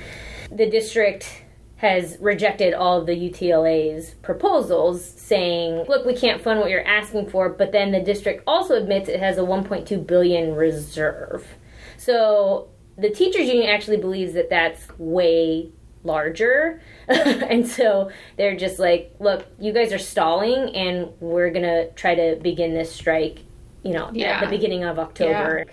The 0.50 0.68
district 0.68 1.44
has 1.80 2.18
rejected 2.20 2.74
all 2.74 2.98
of 2.98 3.06
the 3.06 3.14
UTLA's 3.14 4.14
proposals, 4.22 5.02
saying, 5.02 5.86
"Look, 5.88 6.04
we 6.04 6.14
can't 6.14 6.40
fund 6.42 6.60
what 6.60 6.68
you're 6.68 6.86
asking 6.86 7.30
for." 7.30 7.48
But 7.48 7.72
then 7.72 7.90
the 7.90 8.00
district 8.00 8.42
also 8.46 8.74
admits 8.74 9.08
it 9.08 9.18
has 9.18 9.38
a 9.38 9.42
1.2 9.42 9.96
billion 10.06 10.54
reserve. 10.54 11.56
So 11.96 12.68
the 12.98 13.08
teachers 13.08 13.48
union 13.48 13.70
actually 13.70 13.96
believes 13.96 14.34
that 14.34 14.50
that's 14.50 14.86
way 14.98 15.70
larger, 16.04 16.80
and 17.08 17.66
so 17.66 18.10
they're 18.36 18.56
just 18.56 18.78
like, 18.78 19.14
"Look, 19.18 19.46
you 19.58 19.72
guys 19.72 19.92
are 19.92 19.98
stalling, 19.98 20.74
and 20.76 21.08
we're 21.20 21.50
gonna 21.50 21.88
try 21.92 22.14
to 22.14 22.36
begin 22.42 22.74
this 22.74 22.92
strike 22.92 23.38
you 23.82 23.94
know, 23.94 24.10
Yeah. 24.12 24.32
at 24.32 24.40
the 24.44 24.50
beginning 24.50 24.84
of 24.84 24.98
October. 24.98 25.64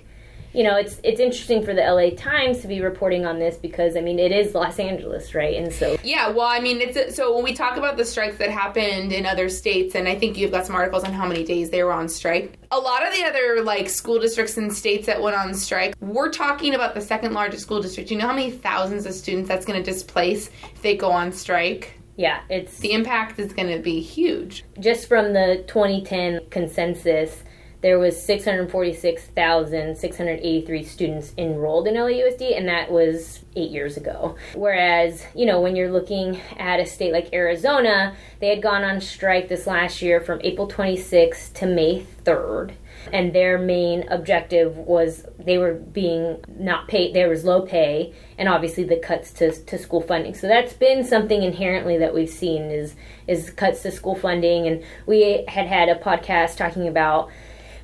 You 0.54 0.63
know, 0.63 0.75
it's 0.75 1.00
it's 1.04 1.20
interesting 1.20 1.63
for 1.63 1.74
the 1.74 1.82
LA 1.82 2.12
Times 2.16 2.62
to 2.62 2.68
be 2.68 2.82
reporting 2.82 3.25
on 3.25 3.39
this 3.39 3.58
because 3.58 3.96
I 3.96 4.01
mean 4.01 4.20
it 4.20 4.32
is 4.32 4.56
Los 4.56 4.80
Angeles, 4.80 5.36
right? 5.36 5.56
And 5.56 5.72
so 5.72 5.98
Yeah, 6.04 6.30
well, 6.30 6.48
I 6.48 6.60
mean, 6.60 6.82
it's 6.82 7.16
so 7.16 7.36
when 7.36 7.44
we 7.44 7.54
talk 7.54 7.77
about 7.77 7.98
the 7.98 8.06
strikes 8.06 8.38
that 8.38 8.50
happened 8.50 9.12
in 9.12 9.25
other 9.25 9.50
states, 9.50 9.96
and 9.96 10.08
I 10.08 10.16
think 10.16 10.38
you've 10.38 10.51
got 10.51 10.66
some 10.66 10.75
articles 10.75 11.04
on 11.04 11.13
how 11.13 11.27
many 11.27 11.44
days 11.44 11.70
they 11.70 11.84
were 11.84 11.94
on 11.94 12.08
strike. 12.10 12.58
A 12.72 12.80
lot 12.80 13.06
of 13.06 13.13
the 13.13 13.24
other 13.24 13.62
like 13.63 13.89
school 13.89 14.20
districts 14.20 14.58
and 14.58 14.74
states 14.74 15.06
that 15.06 15.22
went 15.22 15.36
on 15.36 15.54
strike, 15.54 15.96
we're 16.00 16.32
talking 16.32 16.75
about 16.75 16.96
the 16.96 17.01
second 17.01 17.34
largest 17.34 17.63
school 17.63 17.82
district. 17.82 18.10
You 18.12 18.18
know 18.18 18.27
how 18.27 18.36
many 18.36 18.51
thousands 18.51 19.06
of 19.06 19.13
students 19.13 19.48
that's 19.48 19.66
going 19.66 19.82
to 19.82 19.92
displace 19.92 20.50
if 20.74 20.82
they 20.82 20.96
go 20.96 21.12
on 21.12 21.32
strike? 21.32 21.94
yeah, 22.18 22.42
it's 22.50 22.80
The 22.80 22.92
impact 22.92 23.39
is 23.39 23.54
going 23.54 23.70
to 23.70 23.80
be 23.82 24.01
huge. 24.01 24.66
just 24.80 25.08
from 25.08 25.34
the 25.34 25.63
2010 25.68 26.70
census, 26.70 27.44
there 27.81 28.00
was 28.00 28.19
646,683 28.22 30.84
students 30.84 31.34
enrolled 31.38 31.88
in 31.88 31.93
LAUSD, 31.93 32.57
and 32.57 32.67
that 32.67 32.91
was 32.91 33.46
eight 33.55 33.69
years 33.69 33.98
ago. 33.98 34.36
Whereas, 34.55 35.24
you 35.36 35.46
know, 35.46 35.62
when 35.62 35.75
you're 35.75 35.91
looking 35.91 36.41
at 36.57 36.79
a 36.79 36.88
state 36.88 37.13
like 37.13 37.31
Arizona, 37.34 38.15
they 38.39 38.50
had 38.50 38.63
gone 38.63 38.84
on 38.84 39.00
strike 39.00 39.48
this 39.48 39.67
last 39.67 40.01
year 40.01 40.19
from 40.19 40.41
April 40.43 40.67
26th 40.67 41.53
to 41.53 41.67
May 41.67 42.03
3rd. 42.24 42.72
And 43.13 43.31
their 43.31 43.60
main 43.60 44.05
objective 44.10 44.75
was 44.75 45.25
they 45.39 45.57
were 45.57 45.74
being 45.74 46.43
not 46.50 46.88
paid, 46.88 47.13
there 47.13 47.29
was 47.29 47.46
low 47.46 47.62
pay, 47.62 48.13
and 48.38 48.50
obviously 48.50 48.84
the 48.84 48.98
cuts 48.98 49.31
to, 49.34 49.51
to 49.51 49.77
school 49.77 50.01
funding. 50.01 50.34
So 50.34 50.48
that's 50.48 50.74
been 50.74 51.05
something 51.05 51.43
inherently 51.43 51.98
that 52.00 52.13
we've 52.13 52.29
seen 52.29 52.63
is 52.63 52.96
is 53.27 53.51
cuts 53.51 53.84
to 53.84 53.91
school 53.91 54.15
funding. 54.15 54.67
And 54.67 54.84
we 55.05 55.46
had 55.48 55.67
had 55.67 55.89
a 55.89 55.96
podcast 55.96 56.57
talking 56.57 56.88
about 56.88 57.29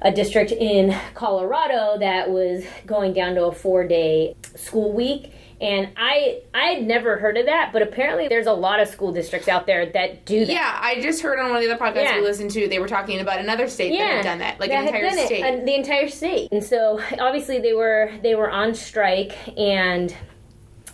a 0.03 0.11
district 0.11 0.51
in 0.51 0.95
Colorado 1.15 1.97
that 1.99 2.29
was 2.29 2.63
going 2.85 3.13
down 3.13 3.35
to 3.35 3.45
a 3.45 3.51
four 3.51 3.87
day 3.87 4.35
school 4.55 4.91
week. 4.93 5.31
And 5.61 5.89
I 5.95 6.41
I 6.53 6.65
had 6.73 6.83
never 6.83 7.17
heard 7.17 7.37
of 7.37 7.45
that, 7.45 7.71
but 7.71 7.81
apparently 7.81 8.27
there's 8.27 8.47
a 8.47 8.53
lot 8.53 8.81
of 8.81 8.89
school 8.89 9.13
districts 9.13 9.47
out 9.47 9.65
there 9.65 9.85
that 9.85 10.25
do 10.25 10.45
that. 10.45 10.51
Yeah, 10.51 10.77
I 10.81 10.99
just 10.99 11.21
heard 11.21 11.39
on 11.39 11.47
one 11.51 11.55
of 11.57 11.63
the 11.63 11.71
other 11.73 11.79
podcasts 11.81 12.03
Yeah. 12.03 12.17
we 12.17 12.23
listened 12.23 12.51
to, 12.51 12.67
they 12.67 12.79
were 12.79 12.87
talking 12.87 13.21
about 13.21 13.39
another 13.39 13.69
state 13.69 13.97
that 13.97 14.05
had 14.17 14.23
done 14.25 14.39
that, 14.39 14.59
like 14.59 14.71
an 14.71 14.83
that 14.85 14.93
had 14.93 15.03
entire 15.03 15.09
done 15.15 15.19
it, 15.19 15.25
state. 15.27 15.43
uh, 15.43 15.65
the 15.65 15.75
entire 15.75 16.09
state. 16.09 16.49
And 16.51 16.61
so 16.63 16.99
obviously 17.17 17.59
they 17.59 17.73
were 17.73 18.11
they 18.21 18.35
were 18.35 18.51
on 18.51 18.75
strike 18.75 19.37
and 19.57 20.13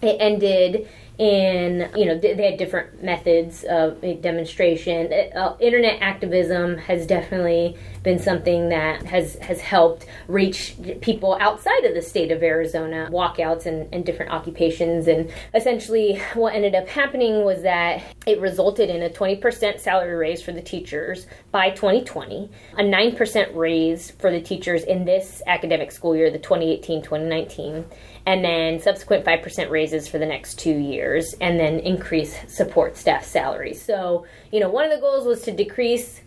it 0.03 0.17
ended 0.19 0.87
in 1.17 1.89
you 1.97 2.05
know 2.05 2.17
they 2.17 2.33
had 2.49 2.57
different 2.57 3.03
methods 3.03 3.65
of 3.69 3.99
demonstration 4.21 5.11
uh, 5.35 5.53
internet 5.59 6.01
activism 6.01 6.77
has 6.77 7.05
definitely 7.05 7.77
been 8.09 8.17
something 8.17 8.69
that 8.69 9.05
has 9.05 9.35
has 9.35 9.61
helped 9.61 10.07
reach 10.27 10.75
people 10.99 11.37
outside 11.39 11.85
of 11.85 11.93
the 11.93 12.01
state 12.01 12.31
of 12.31 12.41
Arizona 12.41 13.07
walkouts 13.11 13.67
and, 13.67 13.87
and 13.93 14.03
different 14.03 14.31
occupations 14.31 15.07
and 15.07 15.31
essentially 15.53 16.19
what 16.33 16.55
ended 16.55 16.73
up 16.73 16.87
happening 16.87 17.45
was 17.45 17.61
that 17.61 18.01
it 18.25 18.41
resulted 18.41 18.89
in 18.89 19.03
a 19.03 19.09
20% 19.09 19.79
salary 19.79 20.15
raise 20.15 20.41
for 20.41 20.51
the 20.51 20.61
teachers 20.61 21.27
by 21.51 21.69
2020 21.69 22.49
a 22.79 22.81
9% 22.81 23.55
raise 23.55 24.09
for 24.09 24.31
the 24.31 24.41
teachers 24.41 24.83
in 24.85 25.05
this 25.05 25.43
academic 25.45 25.91
school 25.91 26.15
year 26.15 26.31
the 26.31 26.39
2018-2019 26.39 27.85
and 28.25 28.43
then 28.43 28.79
subsequent 28.79 29.23
5% 29.23 29.69
raises 29.69 30.07
for 30.07 30.17
the 30.17 30.25
next 30.25 30.59
two 30.59 30.77
years, 30.77 31.33
and 31.41 31.59
then 31.59 31.79
increase 31.79 32.37
support 32.47 32.95
staff 32.95 33.25
salaries. 33.25 33.81
So, 33.81 34.27
you 34.51 34.59
know, 34.59 34.69
one 34.69 34.85
of 34.85 34.91
the 34.91 34.99
goals 35.01 35.25
was 35.25 35.41
to 35.43 35.51
decrease 35.51 36.21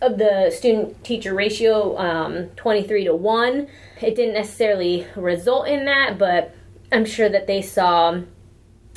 of 0.00 0.18
the 0.18 0.50
student 0.50 1.02
teacher 1.04 1.34
ratio 1.34 1.96
um, 1.98 2.48
23 2.56 3.04
to 3.04 3.14
1. 3.14 3.68
It 4.00 4.14
didn't 4.14 4.34
necessarily 4.34 5.06
result 5.16 5.68
in 5.68 5.84
that, 5.84 6.18
but 6.18 6.54
I'm 6.90 7.04
sure 7.04 7.28
that 7.28 7.46
they 7.46 7.62
saw 7.62 8.20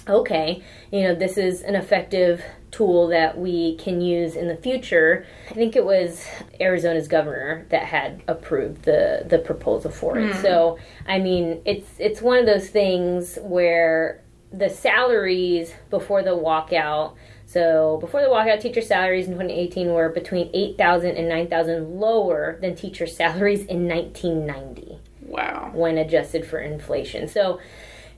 okay, 0.07 0.61
you 0.91 1.01
know, 1.01 1.15
this 1.15 1.37
is 1.37 1.61
an 1.61 1.75
effective 1.75 2.43
tool 2.71 3.07
that 3.07 3.37
we 3.37 3.75
can 3.77 4.01
use 4.01 4.35
in 4.35 4.47
the 4.47 4.57
future. 4.57 5.25
I 5.49 5.53
think 5.53 5.75
it 5.75 5.85
was 5.85 6.27
Arizona's 6.59 7.07
governor 7.07 7.65
that 7.69 7.83
had 7.83 8.23
approved 8.27 8.83
the 8.83 9.25
the 9.27 9.39
proposal 9.39 9.91
for 9.91 10.17
it. 10.17 10.35
So, 10.41 10.77
I 11.07 11.19
mean, 11.19 11.61
it's 11.65 11.89
it's 11.99 12.21
one 12.21 12.39
of 12.39 12.45
those 12.45 12.69
things 12.69 13.37
where 13.41 14.23
the 14.51 14.69
salaries 14.69 15.73
before 15.89 16.23
the 16.23 16.31
walkout 16.31 17.15
so 17.53 17.97
before 18.01 18.21
the 18.21 18.27
walkout, 18.27 18.61
teacher 18.61 18.81
salaries 18.81 19.27
in 19.27 19.33
2018 19.33 19.93
were 19.93 20.09
between 20.09 20.49
8,000 20.55 21.15
and 21.15 21.29
9,000 21.29 21.99
lower 21.99 22.57
than 22.61 22.75
teacher 22.75 23.05
salaries 23.07 23.63
in 23.65 23.87
1990 23.87 24.97
wow. 25.21 25.69
when 25.71 25.99
adjusted 25.99 26.47
for 26.47 26.57
inflation. 26.57 27.27
So, 27.27 27.59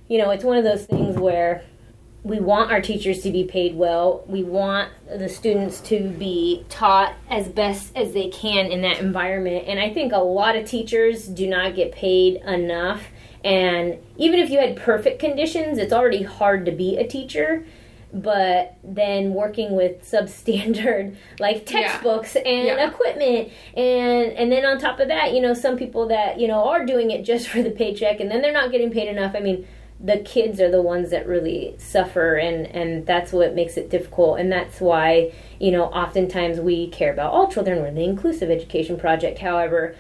you 0.08 0.20
know, 0.20 0.30
it's 0.32 0.46
one 0.46 0.58
of 0.58 0.64
those 0.64 0.86
things 0.86 1.18
where 1.18 1.66
we 2.24 2.40
want 2.40 2.72
our 2.72 2.82
teachers 2.82 3.22
to 3.24 3.32
be 3.32 3.44
paid 3.44 3.76
well. 3.76 4.24
We 4.26 4.44
want 4.44 4.90
the 5.06 5.28
students 5.28 5.82
to 5.82 6.10
be 6.10 6.66
taught 6.70 7.14
as 7.30 7.50
best 7.50 7.96
as 7.96 8.14
they 8.14 8.30
can 8.30 8.68
in 8.68 8.82
that 8.84 9.00
environment. 9.00 9.66
And 9.68 9.80
I 9.80 9.94
think 9.94 10.14
a 10.14 10.18
lot 10.18 10.56
of 10.56 10.66
teachers 10.66 11.28
do 11.28 11.46
not 11.46 11.76
get 11.76 11.92
paid 11.92 12.38
enough. 12.38 13.04
And 13.44 14.00
even 14.18 14.40
if 14.40 14.50
you 14.50 14.60
had 14.60 14.78
perfect 14.78 15.20
conditions, 15.20 15.78
it's 15.78 15.94
already 15.94 16.24
hard 16.24 16.66
to 16.66 16.72
be 16.72 16.98
a 16.98 17.06
teacher. 17.06 17.66
But 18.16 18.78
then 18.82 19.34
working 19.34 19.76
with 19.76 20.10
substandard 20.10 21.16
like 21.40 21.70
Yeah. 21.70 21.82
textbooks 21.82 22.38
and 22.38 22.66
Yeah. 22.68 22.88
equipment 22.88 23.52
and 23.76 24.32
and 24.32 24.50
then 24.52 24.66
on 24.66 24.80
top 24.80 25.02
of 25.02 25.10
that, 25.10 25.34
you 25.34 25.42
know, 25.42 25.54
some 25.54 25.76
people 25.78 26.08
that, 26.08 26.40
you 26.40 26.48
know, 26.48 26.64
are 26.70 26.86
doing 26.86 27.12
it 27.12 27.26
just 27.26 27.48
for 27.52 27.62
the 27.62 27.72
paycheck 27.72 28.22
and 28.22 28.32
then 28.32 28.42
they're 28.42 28.54
not 28.54 28.72
getting 28.72 28.90
paid 28.90 29.10
enough. 29.10 29.36
I 29.36 29.42
mean, 29.42 29.68
the 30.00 30.18
kids 30.20 30.60
are 30.62 30.70
the 30.72 30.82
ones 30.82 31.10
that 31.12 31.28
really 31.28 31.76
suffer 31.78 32.36
and 32.36 32.68
and 32.68 33.06
that's 33.06 33.32
what 33.34 33.54
makes 33.56 33.78
it 33.78 33.90
difficult 33.90 34.38
and 34.40 34.52
that's 34.52 34.82
why 34.82 35.32
you 35.58 35.72
know 35.72 35.86
oftentimes 35.86 36.60
we 36.60 36.88
care 36.90 37.14
about 37.14 37.32
all 37.32 37.48
children 37.50 37.82
we're 37.82 37.92
the 37.94 38.04
inclusive 38.04 38.50
education 38.52 38.98
project 38.98 39.40
however 39.40 39.96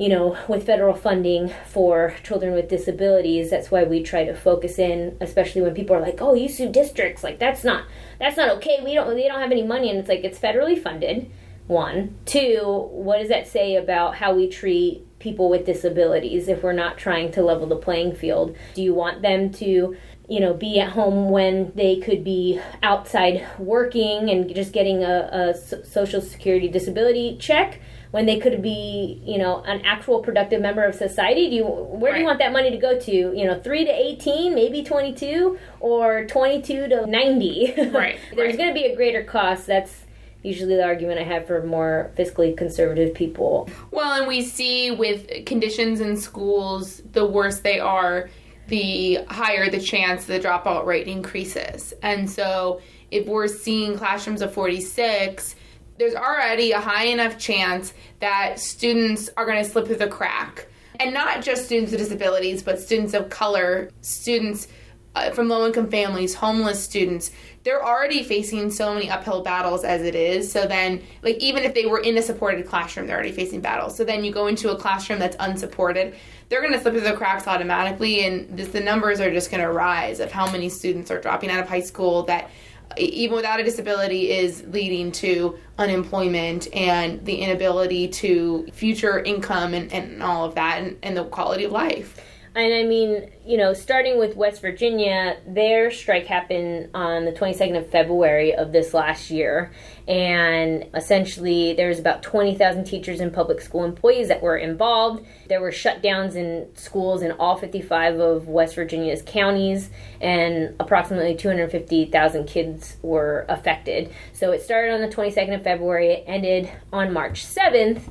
you 0.00 0.08
know 0.08 0.36
with 0.48 0.64
federal 0.64 0.94
funding 0.94 1.52
for 1.66 2.14
children 2.24 2.54
with 2.54 2.68
disabilities 2.68 3.50
that's 3.50 3.70
why 3.70 3.84
we 3.84 4.02
try 4.02 4.24
to 4.24 4.34
focus 4.34 4.78
in 4.78 5.14
especially 5.20 5.60
when 5.60 5.74
people 5.74 5.94
are 5.94 6.00
like 6.00 6.20
oh 6.22 6.34
you 6.34 6.48
sue 6.48 6.70
districts. 6.70 7.22
Like 7.22 7.38
that's 7.38 7.64
not 7.64 7.84
that's 8.18 8.36
not 8.36 8.56
okay. 8.56 8.80
We 8.82 8.94
don't 8.94 9.14
they 9.14 9.28
don't 9.28 9.40
have 9.40 9.52
any 9.52 9.62
money 9.62 9.90
and 9.90 9.98
it's 9.98 10.08
like 10.08 10.24
it's 10.24 10.38
federally 10.38 10.80
funded. 10.80 11.30
One. 11.66 12.16
Two 12.24 12.88
what 12.90 13.18
does 13.18 13.28
that 13.28 13.46
say 13.46 13.76
about 13.76 14.16
how 14.16 14.34
we 14.34 14.48
treat 14.48 15.06
people 15.18 15.50
with 15.50 15.66
disabilities 15.66 16.48
if 16.48 16.62
we're 16.62 16.72
not 16.72 16.96
trying 16.96 17.30
to 17.32 17.42
level 17.42 17.66
the 17.66 17.76
playing 17.76 18.14
field? 18.14 18.56
Do 18.74 18.82
you 18.82 18.94
want 18.94 19.22
them 19.22 19.52
to 19.54 19.96
you 20.28 20.40
know 20.40 20.54
be 20.54 20.80
at 20.80 20.90
home 20.90 21.30
when 21.30 21.72
they 21.74 21.96
could 21.96 22.24
be 22.24 22.60
outside 22.82 23.46
working 23.58 24.30
and 24.30 24.54
just 24.54 24.72
getting 24.72 25.02
a, 25.02 25.28
a 25.32 25.84
social 25.84 26.20
security 26.20 26.68
disability 26.68 27.36
check 27.38 27.80
when 28.10 28.26
they 28.26 28.38
could 28.38 28.62
be 28.62 29.20
you 29.24 29.38
know 29.38 29.62
an 29.62 29.80
actual 29.84 30.20
productive 30.20 30.60
member 30.60 30.84
of 30.84 30.94
society 30.94 31.48
do 31.48 31.56
you 31.56 31.64
where 31.64 32.12
do 32.12 32.20
you 32.20 32.24
want 32.24 32.38
that 32.38 32.52
money 32.52 32.70
to 32.70 32.76
go 32.76 32.98
to? 32.98 33.12
You 33.12 33.44
know 33.44 33.60
3 33.60 33.84
to 33.84 33.90
18 33.90 34.54
maybe 34.54 34.82
22 34.82 35.58
or 35.80 36.24
22 36.26 36.88
to 36.88 37.06
90 37.06 37.74
Right, 37.90 38.18
there's 38.34 38.50
right. 38.50 38.56
going 38.56 38.68
to 38.68 38.74
be 38.74 38.84
a 38.84 38.96
greater 38.96 39.24
cost. 39.24 39.66
That's 39.66 40.04
usually 40.42 40.76
the 40.76 40.84
argument 40.84 41.18
i 41.18 41.22
have 41.22 41.46
for 41.46 41.62
more 41.64 42.10
fiscally 42.16 42.56
conservative 42.56 43.14
people. 43.14 43.68
Well, 43.90 44.12
and 44.18 44.26
we 44.26 44.42
see 44.42 44.90
with 44.90 45.44
conditions 45.44 46.00
in 46.00 46.16
schools, 46.16 47.02
the 47.12 47.26
worse 47.26 47.60
they 47.60 47.78
are, 47.78 48.30
the 48.68 49.16
higher 49.28 49.68
the 49.68 49.80
chance 49.80 50.24
the 50.24 50.40
dropout 50.40 50.86
rate 50.86 51.08
increases. 51.08 51.92
And 52.02 52.30
so, 52.30 52.80
if 53.10 53.26
we're 53.26 53.48
seeing 53.48 53.98
classrooms 53.98 54.40
of 54.40 54.54
46, 54.54 55.56
there's 56.00 56.14
already 56.14 56.72
a 56.72 56.80
high 56.80 57.04
enough 57.04 57.36
chance 57.36 57.92
that 58.20 58.58
students 58.58 59.28
are 59.36 59.44
going 59.44 59.62
to 59.62 59.70
slip 59.70 59.86
through 59.86 59.96
the 59.96 60.08
crack. 60.08 60.66
And 60.98 61.12
not 61.12 61.42
just 61.42 61.66
students 61.66 61.92
with 61.92 62.00
disabilities, 62.00 62.62
but 62.62 62.80
students 62.80 63.12
of 63.12 63.28
color, 63.28 63.90
students 64.00 64.66
uh, 65.14 65.30
from 65.32 65.48
low 65.48 65.66
income 65.66 65.90
families, 65.90 66.34
homeless 66.34 66.82
students, 66.82 67.30
they're 67.64 67.84
already 67.84 68.22
facing 68.22 68.70
so 68.70 68.94
many 68.94 69.10
uphill 69.10 69.42
battles 69.42 69.84
as 69.84 70.00
it 70.00 70.14
is. 70.14 70.50
So 70.50 70.66
then, 70.66 71.02
like, 71.22 71.36
even 71.36 71.64
if 71.64 71.74
they 71.74 71.84
were 71.84 72.00
in 72.00 72.16
a 72.16 72.22
supported 72.22 72.66
classroom, 72.66 73.06
they're 73.06 73.16
already 73.16 73.32
facing 73.32 73.60
battles. 73.60 73.94
So 73.94 74.02
then 74.02 74.24
you 74.24 74.32
go 74.32 74.46
into 74.46 74.70
a 74.70 74.76
classroom 74.76 75.18
that's 75.18 75.36
unsupported, 75.38 76.14
they're 76.48 76.62
going 76.62 76.72
to 76.72 76.80
slip 76.80 76.94
through 76.94 77.02
the 77.02 77.12
cracks 77.12 77.46
automatically, 77.46 78.24
and 78.24 78.56
this, 78.56 78.68
the 78.68 78.80
numbers 78.80 79.20
are 79.20 79.30
just 79.30 79.50
going 79.50 79.62
to 79.62 79.70
rise 79.70 80.18
of 80.18 80.32
how 80.32 80.50
many 80.50 80.70
students 80.70 81.10
are 81.10 81.20
dropping 81.20 81.50
out 81.50 81.60
of 81.60 81.68
high 81.68 81.80
school 81.80 82.22
that 82.22 82.50
even 82.98 83.36
without 83.36 83.60
a 83.60 83.64
disability 83.64 84.30
is 84.30 84.64
leading 84.68 85.12
to 85.12 85.58
unemployment 85.80 86.68
and 86.74 87.24
the 87.24 87.36
inability 87.36 88.06
to 88.06 88.68
future 88.72 89.18
income 89.18 89.72
and, 89.72 89.90
and 89.92 90.22
all 90.22 90.44
of 90.44 90.54
that 90.54 90.82
and, 90.82 90.98
and 91.02 91.16
the 91.16 91.24
quality 91.24 91.64
of 91.64 91.72
life 91.72 92.20
And 92.52 92.74
I 92.74 92.82
mean, 92.82 93.30
you 93.46 93.56
know, 93.56 93.72
starting 93.72 94.18
with 94.18 94.34
West 94.34 94.60
Virginia, 94.60 95.36
their 95.46 95.92
strike 95.92 96.26
happened 96.26 96.90
on 96.94 97.24
the 97.24 97.30
22nd 97.30 97.78
of 97.78 97.88
February 97.90 98.54
of 98.54 98.72
this 98.72 98.92
last 98.92 99.30
year. 99.30 99.70
And 100.08 100.88
essentially, 100.92 101.74
there 101.74 101.88
was 101.88 102.00
about 102.00 102.24
20,000 102.24 102.82
teachers 102.82 103.20
and 103.20 103.32
public 103.32 103.60
school 103.60 103.84
employees 103.84 104.26
that 104.28 104.42
were 104.42 104.56
involved. 104.56 105.24
There 105.48 105.60
were 105.60 105.70
shutdowns 105.70 106.34
in 106.34 106.68
schools 106.74 107.22
in 107.22 107.30
all 107.32 107.56
55 107.56 108.18
of 108.18 108.48
West 108.48 108.74
Virginia's 108.74 109.22
counties, 109.24 109.88
and 110.20 110.74
approximately 110.80 111.36
250,000 111.36 112.46
kids 112.48 112.96
were 113.02 113.46
affected. 113.48 114.12
So 114.32 114.50
it 114.50 114.62
started 114.62 114.92
on 114.92 115.00
the 115.00 115.08
22nd 115.08 115.54
of 115.54 115.62
February, 115.62 116.08
it 116.08 116.24
ended 116.26 116.68
on 116.92 117.12
March 117.12 117.44
7th 117.44 118.02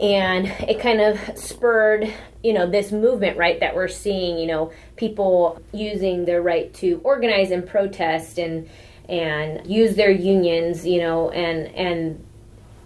and 0.00 0.46
it 0.68 0.80
kind 0.80 1.00
of 1.00 1.18
spurred 1.36 2.12
you 2.42 2.52
know 2.52 2.70
this 2.70 2.92
movement 2.92 3.36
right 3.36 3.60
that 3.60 3.74
we're 3.74 3.88
seeing 3.88 4.38
you 4.38 4.46
know 4.46 4.72
people 4.96 5.60
using 5.72 6.24
their 6.24 6.40
right 6.40 6.72
to 6.74 7.00
organize 7.02 7.50
and 7.50 7.66
protest 7.66 8.38
and 8.38 8.68
and 9.08 9.66
use 9.66 9.96
their 9.96 10.10
unions 10.10 10.86
you 10.86 11.00
know 11.00 11.30
and 11.30 11.66
and 11.74 12.24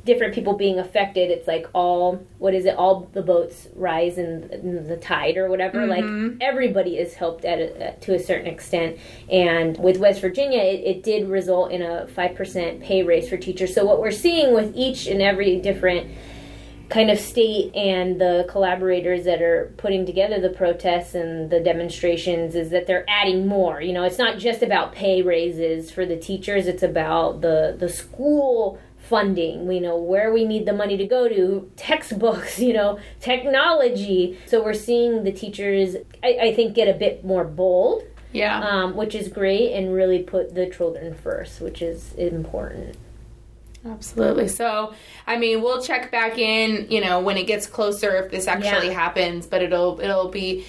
different 0.05 0.35
people 0.35 0.55
being 0.55 0.79
affected. 0.79 1.31
It's 1.31 1.47
like 1.47 1.67
all 1.73 2.25
what 2.39 2.55
is 2.55 2.65
it? 2.65 2.77
All 2.77 3.09
the 3.13 3.23
boats 3.23 3.69
rise 3.75 4.19
in, 4.19 4.51
in 4.51 4.89
the 4.89 4.97
tide 4.97 5.37
or 5.37 5.49
whatever. 5.49 5.79
Mm-hmm. 5.79 6.29
like 6.29 6.37
everybody 6.41 6.99
is 6.99 7.15
helped 7.15 7.45
at 7.45 7.59
a, 7.59 7.97
to 8.01 8.15
a 8.15 8.19
certain 8.19 8.47
extent. 8.47 8.99
And 9.31 9.79
with 9.79 9.99
west 9.99 10.21
virginia 10.21 10.61
it, 10.61 10.81
it 10.85 11.03
did 11.03 11.29
result 11.29 11.71
in 11.71 11.83
a 11.83 12.07
5% 12.07 12.83
pay 12.83 13.03
raise 13.03 13.29
for 13.29 13.37
teachers. 13.37 13.75
So 13.75 13.85
what 13.85 14.01
we're 14.01 14.11
seeing 14.11 14.55
with 14.55 14.73
each 14.75 15.07
and 15.07 15.23
every 15.23 15.61
different 15.61 16.11
kind 16.93 17.11
of 17.11 17.19
state 17.19 17.75
and 17.75 18.21
the 18.21 18.45
collaborators 18.51 19.25
that 19.25 19.41
are 19.41 19.73
putting 19.79 20.05
together 20.05 20.39
the 20.39 20.51
protests 20.51 21.15
and 21.15 21.49
the 21.49 21.59
demonstrations 21.59 22.55
is 22.55 22.69
that 22.69 22.87
they're 22.87 23.07
adding 23.09 23.47
more. 23.47 23.81
You 23.81 23.95
know, 23.95 24.05
it's 24.05 24.19
not 24.19 24.39
just 24.39 24.63
about 24.63 24.93
pay 24.93 25.23
raises 25.23 25.91
for 25.91 26.05
the 26.05 26.19
teachers, 26.19 26.67
it's 26.67 26.83
about 26.83 27.41
the 27.41 27.75
the 27.79 27.89
school 27.89 28.79
funding, 28.99 29.67
we 29.67 29.81
know, 29.81 29.97
where 29.97 30.33
we 30.33 30.45
need 30.45 30.67
the 30.67 30.73
money 30.73 30.97
to 30.99 31.07
go 31.07 31.29
to, 31.29 31.71
textbooks, 31.77 32.59
you 32.67 32.75
know, 32.75 32.99
technology. 33.21 34.39
So 34.47 34.63
we're 34.63 34.75
seeing 34.75 35.25
the 35.25 35.33
teachers 35.33 35.97
I, 36.23 36.39
I 36.43 36.55
think 36.55 36.75
get 36.75 36.89
a 36.95 36.99
bit 36.99 37.25
more 37.25 37.45
bold. 37.45 38.05
Yeah. 38.33 38.61
Um, 38.61 38.97
which 38.97 39.15
is 39.15 39.29
great 39.29 39.73
and 39.73 39.93
really 39.93 40.23
put 40.23 40.55
the 40.55 40.67
children 40.67 41.15
first, 41.15 41.61
which 41.61 41.83
is 41.83 42.15
important. 42.15 42.97
Absolutely. 43.85 44.49
So, 44.49 44.95
I 45.27 45.39
mean, 45.39 45.61
we'll 45.61 45.83
check 45.83 46.11
back 46.13 46.39
in, 46.39 46.87
you 46.89 47.01
know, 47.01 47.21
when 47.21 47.37
it 47.37 47.47
gets 47.47 47.67
closer 47.67 48.17
if 48.17 48.31
this 48.31 48.47
actually 48.47 48.89
yeah. 48.89 48.95
happens, 48.95 49.47
but 49.47 49.61
it'll 49.61 50.01
it'll 50.01 50.29
be 50.29 50.65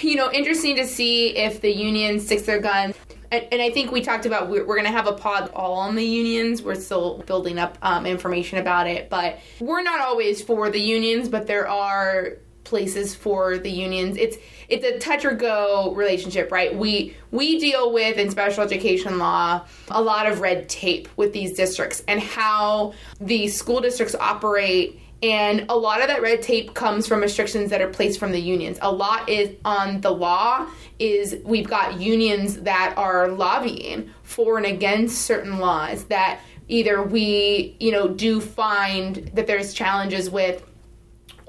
you 0.00 0.16
know, 0.16 0.30
interesting 0.32 0.76
to 0.76 0.86
see 0.86 1.36
if 1.36 1.60
the 1.60 1.70
union 1.70 2.20
sticks 2.20 2.42
their 2.42 2.60
guns. 2.60 2.94
And, 3.32 3.46
and 3.52 3.62
I 3.62 3.70
think 3.70 3.92
we 3.92 4.00
talked 4.00 4.26
about 4.26 4.48
we're, 4.48 4.66
we're 4.66 4.76
going 4.76 4.86
to 4.86 4.92
have 4.92 5.06
a 5.06 5.12
pod 5.12 5.50
all 5.54 5.74
on 5.74 5.94
the 5.94 6.04
unions. 6.04 6.62
We're 6.62 6.74
still 6.74 7.18
building 7.26 7.58
up 7.58 7.78
um, 7.82 8.06
information 8.06 8.58
about 8.58 8.86
it, 8.86 9.10
but 9.10 9.38
we're 9.60 9.82
not 9.82 10.00
always 10.00 10.42
for 10.42 10.70
the 10.70 10.80
unions, 10.80 11.28
but 11.28 11.46
there 11.46 11.68
are 11.68 12.38
places 12.70 13.14
for 13.14 13.58
the 13.58 13.70
unions. 13.70 14.16
It's 14.16 14.38
it's 14.68 14.84
a 14.84 14.98
touch 14.98 15.24
or 15.24 15.32
go 15.32 15.92
relationship, 15.94 16.50
right? 16.50 16.74
We 16.74 17.16
we 17.32 17.58
deal 17.58 17.92
with 17.92 18.16
in 18.16 18.30
special 18.30 18.62
education 18.62 19.18
law 19.18 19.66
a 19.90 20.00
lot 20.00 20.26
of 20.26 20.40
red 20.40 20.68
tape 20.68 21.08
with 21.16 21.34
these 21.34 21.52
districts 21.52 22.02
and 22.08 22.20
how 22.20 22.94
the 23.20 23.48
school 23.48 23.80
districts 23.80 24.14
operate 24.14 25.00
and 25.22 25.66
a 25.68 25.76
lot 25.76 26.00
of 26.00 26.06
that 26.06 26.22
red 26.22 26.40
tape 26.40 26.72
comes 26.72 27.06
from 27.06 27.20
restrictions 27.20 27.68
that 27.70 27.82
are 27.82 27.90
placed 27.90 28.18
from 28.18 28.32
the 28.32 28.40
unions. 28.40 28.78
A 28.80 28.90
lot 28.90 29.28
is 29.28 29.54
on 29.66 30.00
the 30.00 30.10
law 30.10 30.66
is 30.98 31.36
we've 31.44 31.68
got 31.68 32.00
unions 32.00 32.60
that 32.60 32.94
are 32.96 33.28
lobbying 33.28 34.10
for 34.22 34.56
and 34.56 34.64
against 34.64 35.22
certain 35.22 35.58
laws 35.58 36.04
that 36.04 36.40
either 36.68 37.02
we, 37.02 37.76
you 37.80 37.90
know, 37.90 38.08
do 38.08 38.40
find 38.40 39.30
that 39.34 39.46
there's 39.46 39.74
challenges 39.74 40.30
with 40.30 40.64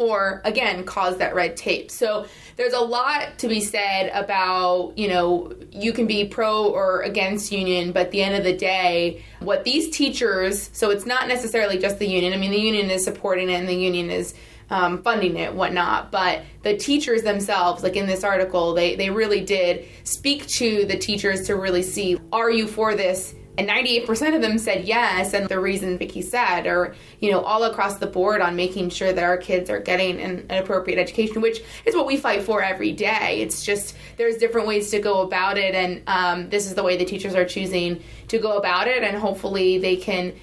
or 0.02 0.42
again 0.46 0.84
cause 0.84 1.18
that 1.18 1.36
red 1.36 1.56
tape. 1.56 1.92
So 1.92 2.26
there's 2.58 2.74
a 2.74 2.80
lot 2.80 3.38
to 3.38 3.48
be 3.48 3.62
said 3.62 4.12
about, 4.14 4.94
you 4.98 5.08
know, 5.08 5.54
you 5.72 5.94
can 5.94 6.08
be 6.08 6.26
pro 6.26 6.68
or 6.68 7.02
against 7.04 7.52
union, 7.52 7.92
but 7.92 8.08
at 8.08 8.12
the 8.12 8.24
end 8.24 8.36
of 8.36 8.44
the 8.44 8.58
day, 8.58 9.24
what 9.40 9.64
these 9.64 9.96
teachers, 9.96 10.72
so 10.74 10.90
it's 10.90 11.06
not 11.06 11.28
necessarily 11.28 11.78
just 11.78 12.00
the 12.00 12.08
union. 12.08 12.34
I 12.34 12.38
mean, 12.38 12.52
the 12.52 12.60
union 12.60 12.90
is 12.90 13.04
supporting 13.04 13.50
it 13.50 13.54
and 13.54 13.70
the 13.70 13.76
union 13.76 14.10
is 14.10 14.34
um, 14.72 15.04
funding 15.04 15.38
it, 15.38 15.54
whatnot. 15.54 16.12
But 16.12 16.44
the 16.64 16.76
teachers 16.76 17.22
themselves, 17.22 17.84
like 17.84 17.96
in 17.96 18.08
this 18.08 18.24
article, 18.24 18.74
they, 18.74 18.96
they 18.96 19.12
really 19.12 19.42
did 19.42 19.86
speak 20.04 20.48
to 20.48 20.86
the 20.86 20.98
teachers 20.98 21.46
to 21.48 21.56
really 21.56 21.84
see 21.84 22.20
are 22.32 22.50
you 22.50 22.68
for 22.68 22.96
this 22.96 23.36
and 23.58 23.68
98% 23.68 24.36
of 24.36 24.42
them 24.42 24.58
said 24.58 24.86
yes 24.86 25.34
and 25.34 25.50
the 25.50 25.60
reason 25.60 25.98
vicky 25.98 26.22
said 26.22 26.66
or 26.66 26.96
you 27.20 27.32
know 27.32 27.42
all 27.42 27.64
across 27.66 27.98
the 27.98 28.08
board 28.08 28.42
on 28.42 28.56
making 28.56 28.90
sure 28.90 29.12
that 29.12 29.24
our 29.24 29.38
kids 29.38 29.70
are 29.70 29.80
getting 29.80 30.22
an, 30.22 30.46
an, 30.50 30.64
appropriate 30.64 31.00
education 31.00 31.42
which 31.42 31.62
is 31.86 31.96
what 31.96 32.06
we 32.06 32.18
fight 32.18 32.44
for 32.44 32.64
every 32.64 32.92
day. 32.92 33.42
It's 33.42 33.64
just 33.64 33.96
there's 34.18 34.38
different 34.38 34.68
ways 34.68 34.90
to 34.92 35.00
go 35.00 35.22
about 35.22 35.58
it 35.58 35.76
and 35.76 36.02
um, 36.08 36.50
this 36.50 36.66
is 36.66 36.76
the 36.76 36.84
way 36.84 36.98
the 36.98 37.06
teachers 37.06 37.36
are 37.36 37.46
choosing 37.46 38.02
to 38.30 38.38
go 38.38 38.58
about 38.58 38.88
it 38.88 39.04
and 39.04 39.18
hopefully 39.18 39.78
they 39.78 39.98
can 39.98 40.34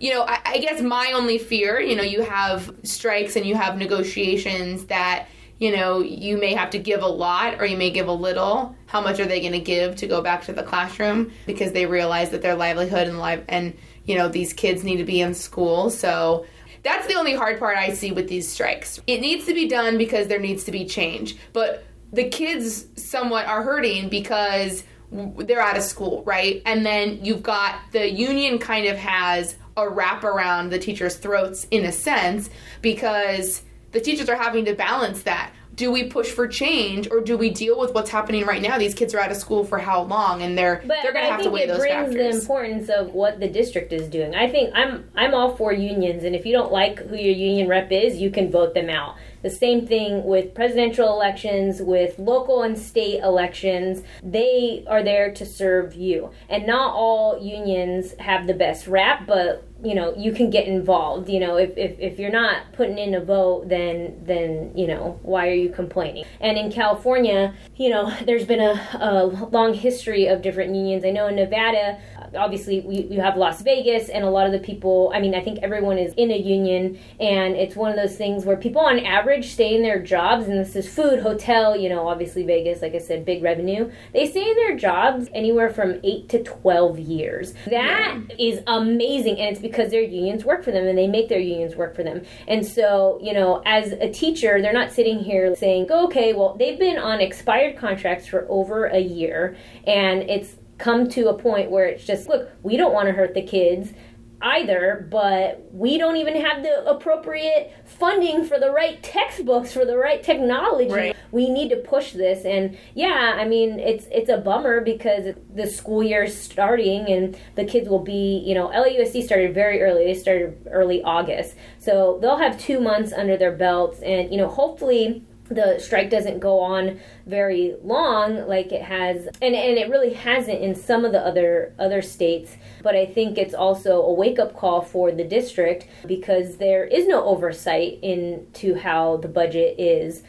you 0.00 0.12
know 0.12 0.22
I, 0.22 0.40
I 0.44 0.58
guess 0.58 0.80
my 0.80 1.12
only 1.14 1.38
fear 1.38 1.80
you 1.80 1.94
know 1.94 2.02
you 2.02 2.22
have 2.22 2.74
strikes 2.82 3.36
and 3.36 3.46
you 3.46 3.54
have 3.54 3.78
negotiations 3.78 4.86
that 4.86 5.28
you 5.58 5.74
know, 5.74 6.00
you 6.00 6.38
may 6.38 6.54
have 6.54 6.70
to 6.70 6.78
give 6.78 7.02
a 7.02 7.08
lot 7.08 7.60
or 7.60 7.66
you 7.66 7.76
may 7.76 7.90
give 7.90 8.08
a 8.08 8.12
little. 8.12 8.76
How 8.86 9.00
much 9.00 9.18
are 9.20 9.26
they 9.26 9.40
going 9.40 9.52
to 9.52 9.60
give 9.60 9.96
to 9.96 10.06
go 10.06 10.22
back 10.22 10.44
to 10.44 10.52
the 10.52 10.62
classroom 10.62 11.32
because 11.46 11.72
they 11.72 11.86
realize 11.86 12.30
that 12.30 12.42
their 12.42 12.54
livelihood 12.54 13.08
and 13.08 13.18
life 13.18 13.42
and 13.48 13.76
you 14.04 14.16
know 14.16 14.28
these 14.28 14.52
kids 14.52 14.84
need 14.84 14.98
to 14.98 15.04
be 15.04 15.20
in 15.20 15.34
school. 15.34 15.90
So 15.90 16.46
that's 16.82 17.06
the 17.08 17.14
only 17.14 17.34
hard 17.34 17.58
part 17.58 17.76
I 17.76 17.92
see 17.92 18.12
with 18.12 18.28
these 18.28 18.48
strikes. 18.48 19.00
It 19.06 19.20
needs 19.20 19.46
to 19.46 19.54
be 19.54 19.68
done 19.68 19.98
because 19.98 20.28
there 20.28 20.38
needs 20.38 20.64
to 20.64 20.72
be 20.72 20.84
change, 20.86 21.36
but 21.52 21.84
the 22.12 22.28
kids 22.28 22.86
somewhat 22.96 23.46
are 23.46 23.62
hurting 23.62 24.08
because 24.08 24.84
they're 25.10 25.60
out 25.60 25.76
of 25.76 25.82
school, 25.82 26.22
right? 26.24 26.62
And 26.64 26.86
then 26.86 27.24
you've 27.24 27.42
got 27.42 27.80
the 27.92 28.10
union 28.10 28.58
kind 28.58 28.86
of 28.86 28.96
has 28.96 29.56
a 29.76 29.88
wrap 29.88 30.24
around 30.24 30.70
the 30.70 30.78
teachers' 30.78 31.16
throats 31.16 31.66
in 31.70 31.84
a 31.84 31.92
sense 31.92 32.50
because 32.82 33.62
the 33.92 34.00
teachers 34.00 34.28
are 34.28 34.36
having 34.36 34.64
to 34.66 34.74
balance 34.74 35.22
that 35.22 35.52
do 35.78 35.92
we 35.92 36.04
push 36.04 36.28
for 36.28 36.48
change 36.48 37.08
or 37.10 37.20
do 37.20 37.38
we 37.38 37.50
deal 37.50 37.78
with 37.78 37.94
what's 37.94 38.10
happening 38.10 38.44
right 38.44 38.60
now? 38.60 38.78
These 38.78 38.94
kids 38.94 39.14
are 39.14 39.20
out 39.20 39.30
of 39.30 39.36
school 39.36 39.64
for 39.64 39.78
how 39.78 40.02
long, 40.02 40.42
and 40.42 40.58
they're 40.58 40.82
but 40.84 40.98
they're 41.02 41.12
going 41.12 41.24
to 41.24 41.30
have 41.30 41.42
to 41.44 41.50
weigh 41.50 41.66
those 41.66 41.78
factors. 41.78 41.92
I 41.92 42.02
think 42.02 42.14
it 42.14 42.16
brings 42.16 42.34
the 42.34 42.40
importance 42.40 42.88
of 42.88 43.14
what 43.14 43.38
the 43.38 43.48
district 43.48 43.92
is 43.92 44.08
doing. 44.08 44.34
I 44.34 44.50
think 44.50 44.72
I'm 44.74 45.08
I'm 45.14 45.34
all 45.34 45.54
for 45.54 45.72
unions, 45.72 46.24
and 46.24 46.34
if 46.34 46.44
you 46.44 46.52
don't 46.52 46.72
like 46.72 46.98
who 46.98 47.16
your 47.16 47.34
union 47.34 47.68
rep 47.68 47.92
is, 47.92 48.16
you 48.16 48.30
can 48.30 48.50
vote 48.50 48.74
them 48.74 48.90
out. 48.90 49.16
The 49.42 49.50
same 49.50 49.86
thing 49.86 50.24
with 50.24 50.52
presidential 50.52 51.08
elections, 51.08 51.80
with 51.80 52.18
local 52.18 52.62
and 52.62 52.76
state 52.76 53.22
elections. 53.22 54.02
They 54.20 54.84
are 54.88 55.04
there 55.04 55.32
to 55.32 55.46
serve 55.46 55.94
you. 55.94 56.30
And 56.48 56.66
not 56.66 56.92
all 56.92 57.40
unions 57.40 58.14
have 58.18 58.48
the 58.48 58.54
best 58.54 58.88
rap, 58.88 59.26
but 59.28 59.64
you 59.82 59.94
know 59.94 60.14
you 60.16 60.32
can 60.32 60.50
get 60.50 60.66
involved 60.66 61.28
you 61.28 61.38
know 61.38 61.56
if, 61.56 61.70
if, 61.76 61.98
if 62.00 62.18
you're 62.18 62.32
not 62.32 62.72
putting 62.72 62.98
in 62.98 63.14
a 63.14 63.20
vote 63.20 63.68
then 63.68 64.18
then 64.24 64.72
you 64.76 64.86
know 64.86 65.18
why 65.22 65.46
are 65.46 65.54
you 65.54 65.70
complaining 65.70 66.24
and 66.40 66.58
in 66.58 66.70
california 66.70 67.54
you 67.76 67.88
know 67.88 68.12
there's 68.26 68.44
been 68.44 68.60
a, 68.60 68.98
a 69.00 69.24
long 69.50 69.72
history 69.74 70.26
of 70.26 70.42
different 70.42 70.74
unions 70.74 71.04
i 71.04 71.10
know 71.10 71.28
in 71.28 71.36
nevada 71.36 71.98
obviously 72.36 72.80
we, 72.80 73.02
you 73.02 73.20
have 73.20 73.36
Las 73.36 73.62
Vegas, 73.62 74.08
and 74.08 74.24
a 74.24 74.30
lot 74.30 74.46
of 74.46 74.52
the 74.52 74.58
people, 74.58 75.10
I 75.14 75.20
mean, 75.20 75.34
I 75.34 75.42
think 75.42 75.60
everyone 75.62 75.98
is 75.98 76.12
in 76.14 76.30
a 76.30 76.36
union, 76.36 76.98
and 77.20 77.54
it's 77.54 77.76
one 77.76 77.90
of 77.90 77.96
those 77.96 78.16
things 78.16 78.44
where 78.44 78.56
people 78.56 78.80
on 78.80 78.98
average 79.00 79.52
stay 79.52 79.74
in 79.74 79.82
their 79.82 80.02
jobs, 80.02 80.46
and 80.46 80.58
this 80.58 80.76
is 80.76 80.92
food, 80.92 81.20
hotel, 81.20 81.76
you 81.76 81.88
know, 81.88 82.08
obviously 82.08 82.42
Vegas, 82.44 82.82
like 82.82 82.94
I 82.94 82.98
said, 82.98 83.24
big 83.24 83.42
revenue. 83.42 83.90
They 84.12 84.28
stay 84.28 84.48
in 84.48 84.56
their 84.56 84.76
jobs 84.76 85.28
anywhere 85.34 85.70
from 85.70 86.00
8 86.02 86.28
to 86.30 86.42
12 86.42 86.98
years. 86.98 87.54
That 87.66 88.20
yeah. 88.28 88.36
is 88.38 88.62
amazing, 88.66 89.38
and 89.38 89.50
it's 89.50 89.60
because 89.70 89.90
their 89.90 90.02
unions 90.02 90.44
work 90.44 90.64
for 90.64 90.72
them, 90.72 90.86
and 90.86 90.96
they 90.96 91.06
make 91.06 91.28
their 91.28 91.40
unions 91.40 91.76
work 91.76 91.94
for 91.94 92.02
them. 92.02 92.22
And 92.46 92.66
so, 92.66 93.18
you 93.22 93.32
know, 93.32 93.62
as 93.64 93.92
a 93.92 94.10
teacher, 94.10 94.60
they're 94.60 94.72
not 94.72 94.92
sitting 94.92 95.18
here 95.18 95.54
saying, 95.54 95.86
oh, 95.90 96.06
okay, 96.06 96.32
well, 96.32 96.56
they've 96.58 96.78
been 96.78 96.98
on 96.98 97.20
expired 97.20 97.76
contracts 97.76 98.26
for 98.26 98.46
over 98.48 98.86
a 98.86 99.00
year, 99.00 99.56
and 99.86 100.22
it's 100.22 100.56
come 100.78 101.08
to 101.08 101.28
a 101.28 101.34
point 101.34 101.70
where 101.70 101.86
it's 101.86 102.04
just 102.04 102.28
look 102.28 102.48
we 102.62 102.76
don't 102.76 102.92
want 102.92 103.08
to 103.08 103.12
hurt 103.12 103.34
the 103.34 103.42
kids 103.42 103.92
either 104.40 105.06
but 105.10 105.68
we 105.72 105.98
don't 105.98 106.16
even 106.16 106.40
have 106.40 106.62
the 106.62 106.84
appropriate 106.88 107.72
funding 107.84 108.44
for 108.44 108.58
the 108.58 108.70
right 108.70 109.02
textbooks 109.02 109.72
for 109.72 109.84
the 109.84 109.96
right 109.96 110.22
technology. 110.22 110.90
Right. 110.90 111.16
we 111.32 111.50
need 111.50 111.70
to 111.70 111.76
push 111.76 112.12
this 112.12 112.44
and 112.44 112.78
yeah 112.94 113.34
i 113.36 113.44
mean 113.44 113.78
it's 113.80 114.06
it's 114.10 114.30
a 114.30 114.38
bummer 114.38 114.80
because 114.80 115.34
the 115.54 115.66
school 115.66 116.02
year 116.02 116.24
is 116.24 116.40
starting 116.40 117.08
and 117.08 117.36
the 117.56 117.64
kids 117.64 117.88
will 117.88 117.98
be 117.98 118.42
you 118.46 118.54
know 118.54 118.68
lausd 118.68 119.22
started 119.24 119.54
very 119.54 119.82
early. 119.82 120.04
They 120.04 120.14
started 120.14 120.56
early 120.70 121.02
august. 121.02 121.54
So 121.78 122.18
they'll 122.20 122.38
have 122.38 122.58
two 122.58 122.80
months 122.80 123.12
under 123.12 123.36
their 123.36 123.52
belts 123.52 124.00
and 124.00 124.30
you 124.30 124.38
know 124.38 124.48
hopefully 124.48 125.24
the 125.50 125.78
strike 125.78 126.10
doesn't 126.10 126.40
go 126.40 126.60
on 126.60 127.00
very 127.26 127.74
long 127.82 128.46
like 128.46 128.72
it 128.72 128.82
has 128.82 129.26
and, 129.40 129.54
and 129.54 129.78
it 129.78 129.88
really 129.88 130.12
hasn't 130.12 130.60
in 130.60 130.74
some 130.74 131.04
of 131.04 131.12
the 131.12 131.20
other 131.20 131.74
other 131.78 132.02
states 132.02 132.56
but 132.82 132.94
i 132.94 133.06
think 133.06 133.38
it's 133.38 133.54
also 133.54 134.02
a 134.02 134.12
wake-up 134.12 134.54
call 134.54 134.80
for 134.80 135.10
the 135.10 135.24
district 135.24 135.86
because 136.06 136.56
there 136.56 136.84
is 136.84 137.06
no 137.06 137.24
oversight 137.24 137.98
into 138.02 138.74
how 138.74 139.16
the 139.18 139.28
budget 139.28 139.74
is 139.78 140.22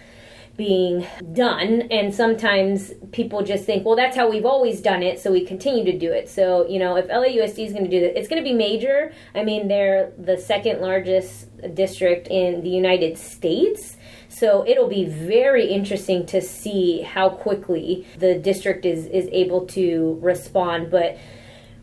being 0.60 1.08
done 1.32 1.84
and 1.90 2.14
sometimes 2.14 2.92
people 3.14 3.42
just 3.42 3.64
think 3.64 3.86
well 3.86 3.96
that's 3.96 4.18
how 4.18 4.30
we've 4.30 4.46
always 4.46 4.82
done 4.82 5.02
it 5.02 5.18
so 5.18 5.32
we 5.32 5.46
continue 5.46 5.86
to 5.86 5.98
do 5.98 6.12
it. 6.12 6.28
So 6.28 6.68
you 6.68 6.80
know 6.80 6.98
if 6.98 7.08
lausd 7.08 7.66
is 7.66 7.72
going 7.72 7.86
to 7.86 7.90
do 7.90 8.02
that 8.02 8.20
it's 8.20 8.28
going 8.28 8.44
to 8.44 8.48
be 8.48 8.54
major. 8.54 9.14
I 9.34 9.46
mean 9.46 9.70
they're 9.70 10.12
the 10.18 10.36
second 10.36 10.82
largest 10.82 11.48
district 11.76 12.28
in 12.28 12.62
the 12.62 12.70
united 12.70 13.18
states 13.18 13.96
so 14.40 14.66
it'll 14.66 14.88
be 14.88 15.06
very 15.06 15.66
interesting 15.66 16.26
to 16.28 16.42
see 16.42 17.02
how 17.02 17.30
quickly 17.30 18.08
the 18.18 18.36
district 18.36 18.86
is, 18.86 19.06
is 19.08 19.28
able 19.34 19.66
to 19.68 20.18
respond. 20.22 20.90
But 20.90 21.18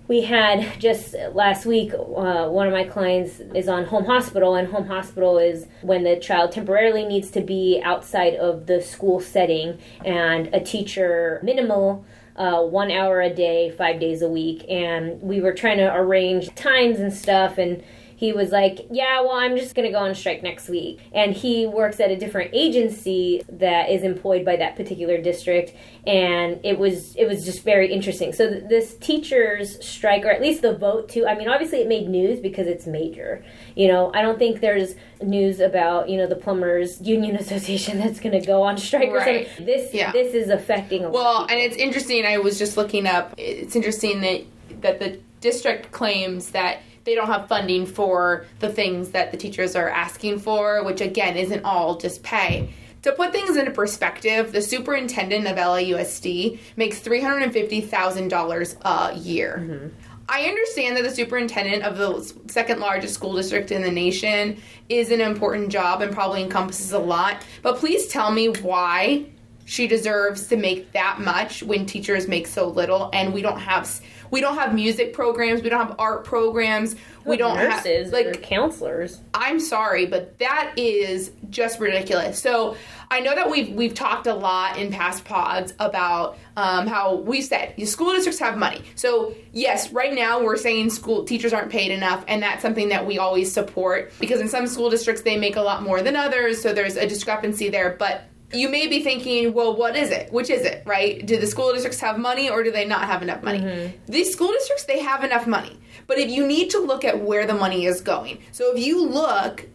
we 0.08 0.22
had 0.22 0.80
just 0.80 1.14
last 1.32 1.66
week, 1.66 1.92
uh, 1.92 2.48
one 2.48 2.66
of 2.66 2.72
my 2.72 2.84
clients 2.84 3.40
is 3.54 3.68
on 3.68 3.84
home 3.84 4.06
hospital, 4.06 4.54
and 4.54 4.68
home 4.68 4.86
hospital 4.86 5.36
is 5.36 5.66
when 5.82 6.04
the 6.04 6.16
child 6.16 6.52
temporarily 6.52 7.04
needs 7.04 7.30
to 7.32 7.42
be 7.42 7.80
outside 7.84 8.34
of 8.36 8.66
the 8.66 8.80
school 8.80 9.20
setting, 9.20 9.78
and 10.04 10.48
a 10.54 10.60
teacher 10.60 11.40
minimal. 11.42 12.06
Uh, 12.36 12.60
one 12.62 12.90
hour 12.90 13.22
a 13.22 13.32
day, 13.32 13.70
five 13.70 13.98
days 13.98 14.20
a 14.20 14.28
week, 14.28 14.62
and 14.68 15.22
we 15.22 15.40
were 15.40 15.54
trying 15.54 15.78
to 15.78 15.94
arrange 15.94 16.54
times 16.54 17.00
and 17.00 17.10
stuff, 17.10 17.56
and 17.56 17.82
he 18.16 18.32
was 18.32 18.50
like, 18.50 18.86
Yeah, 18.90 19.20
well, 19.20 19.36
I'm 19.36 19.56
just 19.56 19.74
going 19.74 19.86
to 19.86 19.92
go 19.92 19.98
on 19.98 20.14
strike 20.14 20.42
next 20.42 20.68
week. 20.68 21.00
And 21.12 21.34
he 21.34 21.66
works 21.66 22.00
at 22.00 22.10
a 22.10 22.16
different 22.16 22.50
agency 22.54 23.42
that 23.48 23.90
is 23.90 24.02
employed 24.02 24.44
by 24.44 24.56
that 24.56 24.74
particular 24.74 25.20
district. 25.20 25.74
And 26.06 26.58
it 26.64 26.78
was 26.78 27.14
it 27.16 27.26
was 27.26 27.44
just 27.44 27.62
very 27.62 27.92
interesting. 27.92 28.32
So 28.32 28.48
th- 28.48 28.64
this 28.68 28.94
teachers 28.96 29.84
strike, 29.86 30.24
or 30.24 30.30
at 30.30 30.40
least 30.40 30.62
the 30.62 30.76
vote 30.76 31.08
to, 31.10 31.26
I 31.26 31.36
mean, 31.36 31.48
obviously 31.48 31.80
it 31.80 31.88
made 31.88 32.08
news 32.08 32.40
because 32.40 32.66
it's 32.66 32.86
major. 32.86 33.44
You 33.74 33.88
know, 33.88 34.10
I 34.14 34.22
don't 34.22 34.38
think 34.38 34.60
there's 34.60 34.94
news 35.22 35.60
about 35.60 36.08
you 36.08 36.16
know 36.16 36.26
the 36.26 36.36
plumbers 36.36 37.00
union 37.00 37.36
association 37.44 37.98
that's 37.98 38.20
going 38.20 38.38
to 38.38 38.44
go 38.46 38.62
on 38.62 38.78
strike 38.78 39.10
right. 39.12 39.46
or 39.46 39.48
something. 39.48 39.66
This 39.66 39.92
yeah. 39.92 40.12
this 40.12 40.34
is 40.34 40.48
affecting. 40.48 41.10
well, 41.12 41.42
and 41.42 41.60
it's 41.60 41.76
interesting. 41.76 42.24
I 42.24 42.38
was 42.38 42.58
just 42.58 42.76
looking 42.76 43.06
up. 43.06 43.34
It's 43.36 43.76
interesting 43.76 44.22
that 44.22 44.42
that 44.80 44.98
the 45.00 45.20
district 45.40 45.92
claims 45.92 46.50
that 46.50 46.80
they 47.06 47.14
don't 47.14 47.28
have 47.28 47.48
funding 47.48 47.86
for 47.86 48.44
the 48.58 48.68
things 48.68 49.10
that 49.10 49.30
the 49.30 49.38
teachers 49.38 49.74
are 49.74 49.88
asking 49.88 50.40
for, 50.40 50.84
which 50.84 51.00
again 51.00 51.36
isn't 51.36 51.64
all 51.64 51.96
just 51.96 52.22
pay. 52.22 52.68
To 53.02 53.12
put 53.12 53.30
things 53.30 53.56
into 53.56 53.70
perspective, 53.70 54.50
the 54.50 54.60
superintendent 54.60 55.46
of 55.46 55.56
LAUSD 55.56 56.58
makes 56.76 57.00
$350,000 57.00 58.76
a 58.82 59.18
year. 59.18 59.56
Mm-hmm. 59.60 59.88
I 60.28 60.46
understand 60.46 60.96
that 60.96 61.04
the 61.04 61.14
superintendent 61.14 61.84
of 61.84 61.96
the 61.96 62.50
second 62.50 62.80
largest 62.80 63.14
school 63.14 63.36
district 63.36 63.70
in 63.70 63.82
the 63.82 63.92
nation 63.92 64.60
is 64.88 65.12
an 65.12 65.20
important 65.20 65.68
job 65.68 66.02
and 66.02 66.12
probably 66.12 66.42
encompasses 66.42 66.90
a 66.90 66.98
lot, 66.98 67.44
but 67.62 67.76
please 67.76 68.08
tell 68.08 68.32
me 68.32 68.48
why 68.48 69.26
she 69.66 69.86
deserves 69.86 70.46
to 70.48 70.56
make 70.56 70.90
that 70.92 71.20
much 71.20 71.62
when 71.62 71.86
teachers 71.86 72.26
make 72.26 72.46
so 72.46 72.68
little 72.68 73.10
and 73.12 73.32
we 73.32 73.42
don't 73.42 73.60
have 73.60 73.86
we 74.30 74.40
don't 74.40 74.56
have 74.56 74.74
music 74.74 75.12
programs. 75.12 75.62
We 75.62 75.68
don't 75.68 75.86
have 75.86 75.96
art 75.98 76.24
programs. 76.24 76.96
We 77.24 77.36
don't 77.36 77.56
nurses 77.56 78.12
have 78.12 78.12
like 78.12 78.42
counselors. 78.42 79.20
I'm 79.34 79.58
sorry, 79.58 80.06
but 80.06 80.38
that 80.38 80.74
is 80.76 81.32
just 81.50 81.80
ridiculous. 81.80 82.40
So 82.40 82.76
I 83.10 83.20
know 83.20 83.34
that 83.34 83.50
we've 83.50 83.70
we've 83.70 83.94
talked 83.94 84.26
a 84.26 84.34
lot 84.34 84.78
in 84.78 84.92
past 84.92 85.24
pods 85.24 85.74
about 85.78 86.38
um, 86.56 86.86
how 86.86 87.16
we 87.16 87.42
said 87.42 87.74
school 87.88 88.12
districts 88.12 88.38
have 88.40 88.56
money. 88.56 88.82
So 88.94 89.34
yes, 89.52 89.92
right 89.92 90.14
now 90.14 90.42
we're 90.42 90.56
saying 90.56 90.90
school 90.90 91.24
teachers 91.24 91.52
aren't 91.52 91.70
paid 91.70 91.90
enough, 91.90 92.24
and 92.28 92.42
that's 92.42 92.62
something 92.62 92.88
that 92.90 93.06
we 93.06 93.18
always 93.18 93.52
support 93.52 94.12
because 94.20 94.40
in 94.40 94.48
some 94.48 94.66
school 94.66 94.90
districts 94.90 95.22
they 95.22 95.36
make 95.36 95.56
a 95.56 95.62
lot 95.62 95.82
more 95.82 96.02
than 96.02 96.16
others. 96.16 96.62
So 96.62 96.72
there's 96.72 96.96
a 96.96 97.06
discrepancy 97.06 97.68
there, 97.68 97.96
but 97.98 98.24
you 98.52 98.68
may 98.68 98.86
be 98.86 99.02
thinking, 99.02 99.52
well, 99.52 99.76
what 99.76 99.96
is 99.96 100.10
it? 100.10 100.32
Which 100.32 100.50
is 100.50 100.62
it, 100.62 100.82
right? 100.86 101.24
Do 101.24 101.36
the 101.38 101.46
school 101.46 101.72
districts 101.72 102.00
have 102.00 102.18
money 102.18 102.48
or 102.48 102.62
do 102.62 102.70
they 102.70 102.84
not 102.84 103.04
have 103.04 103.22
enough 103.22 103.42
money? 103.42 103.60
Mm-hmm. 103.60 104.12
These 104.12 104.32
school 104.32 104.52
districts, 104.52 104.84
they 104.84 105.00
have 105.00 105.24
enough 105.24 105.46
money. 105.46 105.76
But 106.06 106.18
if 106.18 106.30
you 106.30 106.46
need 106.46 106.70
to 106.70 106.78
look 106.78 107.04
at 107.04 107.20
where 107.20 107.46
the 107.46 107.54
money 107.54 107.86
is 107.86 108.00
going. 108.00 108.38
So 108.52 108.72
if 108.72 108.84
you 108.84 109.04
look, 109.04 109.66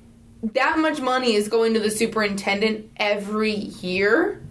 that 0.53 0.79
much 0.79 1.01
money 1.01 1.35
is 1.35 1.49
going 1.49 1.73
to 1.73 1.79
the 1.79 1.91
superintendent 1.91 2.89
every 2.97 3.53
year. 3.53 4.41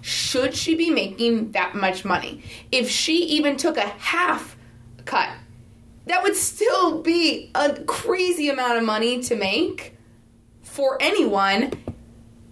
Should 0.00 0.54
she 0.54 0.74
be 0.74 0.90
making 0.90 1.52
that 1.52 1.74
much 1.74 2.04
money? 2.04 2.42
If 2.70 2.88
she 2.88 3.24
even 3.24 3.56
took 3.56 3.76
a 3.76 3.88
half 3.88 4.56
cut, 5.04 5.30
that 6.06 6.22
would 6.22 6.36
still 6.36 7.02
be 7.02 7.50
a 7.54 7.74
crazy 7.84 8.48
amount 8.48 8.78
of 8.78 8.84
money 8.84 9.22
to 9.24 9.36
make 9.36 9.96
for 10.62 10.98
anyone 11.00 11.72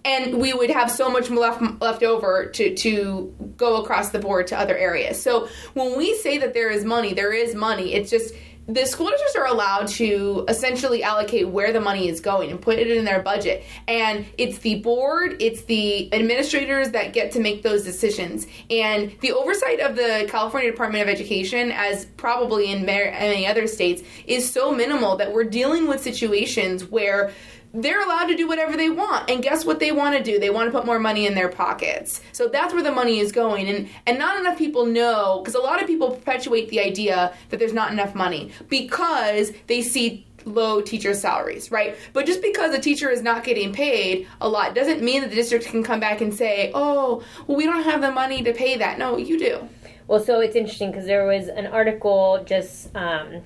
and 0.07 0.39
we 0.39 0.53
would 0.53 0.69
have 0.69 0.89
so 0.89 1.09
much 1.09 1.29
left 1.29 1.61
left 1.81 2.01
over 2.01 2.45
to 2.45 2.73
to 2.75 3.35
go 3.57 3.81
across 3.81 4.09
the 4.09 4.19
board 4.19 4.47
to 4.47 4.57
other 4.57 4.77
areas. 4.77 5.21
So 5.21 5.49
when 5.73 5.97
we 5.97 6.15
say 6.17 6.37
that 6.37 6.53
there 6.53 6.69
is 6.69 6.85
money, 6.85 7.13
there 7.13 7.33
is 7.33 7.53
money. 7.53 7.93
It's 7.93 8.09
just 8.09 8.33
the 8.69 8.85
school 8.85 9.09
districts 9.09 9.35
are 9.37 9.45
allowed 9.45 9.87
to 9.87 10.43
essentially 10.49 11.01
allocate 11.01 11.47
where 11.47 11.71
the 11.71 11.79
money 11.79 12.09
is 12.09 12.19
going 12.19 12.51
and 12.51 12.61
put 12.61 12.77
it 12.77 12.91
in 12.91 13.05
their 13.05 13.21
budget. 13.21 13.63
And 13.87 14.25
it's 14.37 14.57
the 14.57 14.79
board, 14.81 15.37
it's 15.41 15.63
the 15.63 16.13
administrators 16.13 16.91
that 16.91 17.13
get 17.13 17.31
to 17.33 17.39
make 17.39 17.63
those 17.63 17.85
decisions. 17.85 18.45
And 18.69 19.15
the 19.21 19.31
oversight 19.31 19.79
of 19.79 19.95
the 19.95 20.27
California 20.29 20.69
Department 20.69 21.01
of 21.01 21.07
Education, 21.07 21.71
as 21.71 22.05
probably 22.17 22.69
in 22.69 22.85
many 22.85 23.47
other 23.47 23.67
states, 23.67 24.03
is 24.25 24.51
so 24.51 24.73
minimal 24.73 25.15
that 25.15 25.31
we're 25.31 25.45
dealing 25.45 25.87
with 25.87 26.01
situations 26.01 26.83
where 26.83 27.31
they're 27.73 28.03
allowed 28.03 28.25
to 28.25 28.35
do 28.35 28.47
whatever 28.47 28.77
they 28.77 28.89
want 28.89 29.29
and 29.29 29.43
guess 29.43 29.65
what 29.65 29.79
they 29.79 29.91
want 29.91 30.15
to 30.15 30.23
do 30.23 30.39
they 30.39 30.49
want 30.49 30.67
to 30.67 30.71
put 30.71 30.85
more 30.85 30.99
money 30.99 31.25
in 31.27 31.35
their 31.35 31.49
pockets 31.49 32.21
so 32.31 32.47
that's 32.47 32.73
where 32.73 32.83
the 32.83 32.91
money 32.91 33.19
is 33.19 33.31
going 33.31 33.67
and 33.67 33.89
and 34.05 34.17
not 34.17 34.39
enough 34.39 34.57
people 34.57 34.85
know 34.85 35.41
because 35.41 35.55
a 35.55 35.59
lot 35.59 35.81
of 35.81 35.87
people 35.87 36.11
perpetuate 36.11 36.69
the 36.69 36.79
idea 36.79 37.33
that 37.49 37.59
there's 37.59 37.73
not 37.73 37.91
enough 37.91 38.15
money 38.15 38.51
because 38.69 39.51
they 39.67 39.81
see 39.81 40.25
low 40.47 40.81
teacher 40.81 41.13
salaries, 41.13 41.71
right? 41.71 41.97
But 42.13 42.25
just 42.25 42.41
because 42.41 42.73
a 42.73 42.79
teacher 42.79 43.09
is 43.09 43.21
not 43.21 43.43
getting 43.43 43.73
paid 43.73 44.27
a 44.39 44.47
lot 44.47 44.73
doesn't 44.73 45.03
mean 45.03 45.21
that 45.21 45.29
the 45.29 45.35
district 45.35 45.65
can 45.65 45.83
come 45.83 45.99
back 45.99 46.21
and 46.21 46.33
say, 46.33 46.71
"Oh, 46.73 47.23
well, 47.45 47.57
we 47.57 47.65
don't 47.65 47.83
have 47.83 48.01
the 48.01 48.11
money 48.11 48.41
to 48.43 48.53
pay 48.53 48.77
that." 48.77 48.97
No, 48.97 49.17
you 49.17 49.37
do. 49.37 49.67
Well, 50.07 50.21
so 50.21 50.39
it's 50.39 50.55
interesting 50.55 50.91
because 50.91 51.05
there 51.05 51.25
was 51.25 51.49
an 51.49 51.67
article 51.67 52.41
just 52.45 52.95
um, 52.95 53.41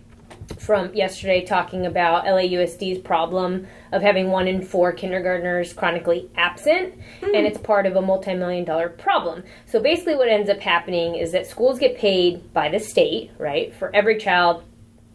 from 0.60 0.94
yesterday 0.94 1.44
talking 1.46 1.86
about 1.86 2.26
LAUSD's 2.26 3.00
problem 3.00 3.68
of 3.92 4.02
having 4.02 4.30
one 4.30 4.48
in 4.48 4.62
four 4.62 4.92
kindergartners 4.92 5.74
chronically 5.74 6.30
absent, 6.36 6.96
mm. 7.22 7.36
and 7.36 7.48
it's 7.48 7.58
part 7.58 7.86
of 7.86 7.96
a 7.96 8.02
multi 8.02 8.34
million 8.34 8.64
dollar 8.64 8.90
problem. 8.90 9.44
So 9.66 9.80
basically, 9.82 10.16
what 10.16 10.28
ends 10.28 10.50
up 10.50 10.60
happening 10.60 11.16
is 11.16 11.32
that 11.32 11.48
schools 11.48 11.80
get 11.80 11.98
paid 11.98 12.54
by 12.54 12.70
the 12.70 12.80
state, 12.80 13.32
right, 13.38 13.74
for 13.74 13.94
every 13.96 14.18
child 14.18 14.64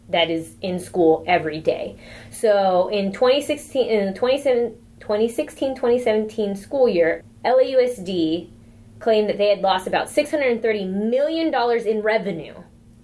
that 0.08 0.30
is 0.30 0.54
in 0.62 0.78
school 0.78 1.24
every 1.26 1.60
day. 1.60 1.98
So 2.30 2.88
in 2.88 3.12
2016, 3.12 3.88
in 3.88 4.06
the 4.06 4.12
2016 4.12 5.74
2017 5.74 6.56
school 6.56 6.88
year, 6.88 7.22
LAUSD 7.44 8.50
claimed 8.98 9.28
that 9.28 9.38
they 9.38 9.48
had 9.48 9.60
lost 9.60 9.86
about 9.86 10.08
$630 10.08 10.88
million 10.90 11.54
in 11.86 12.02
revenue 12.02 12.54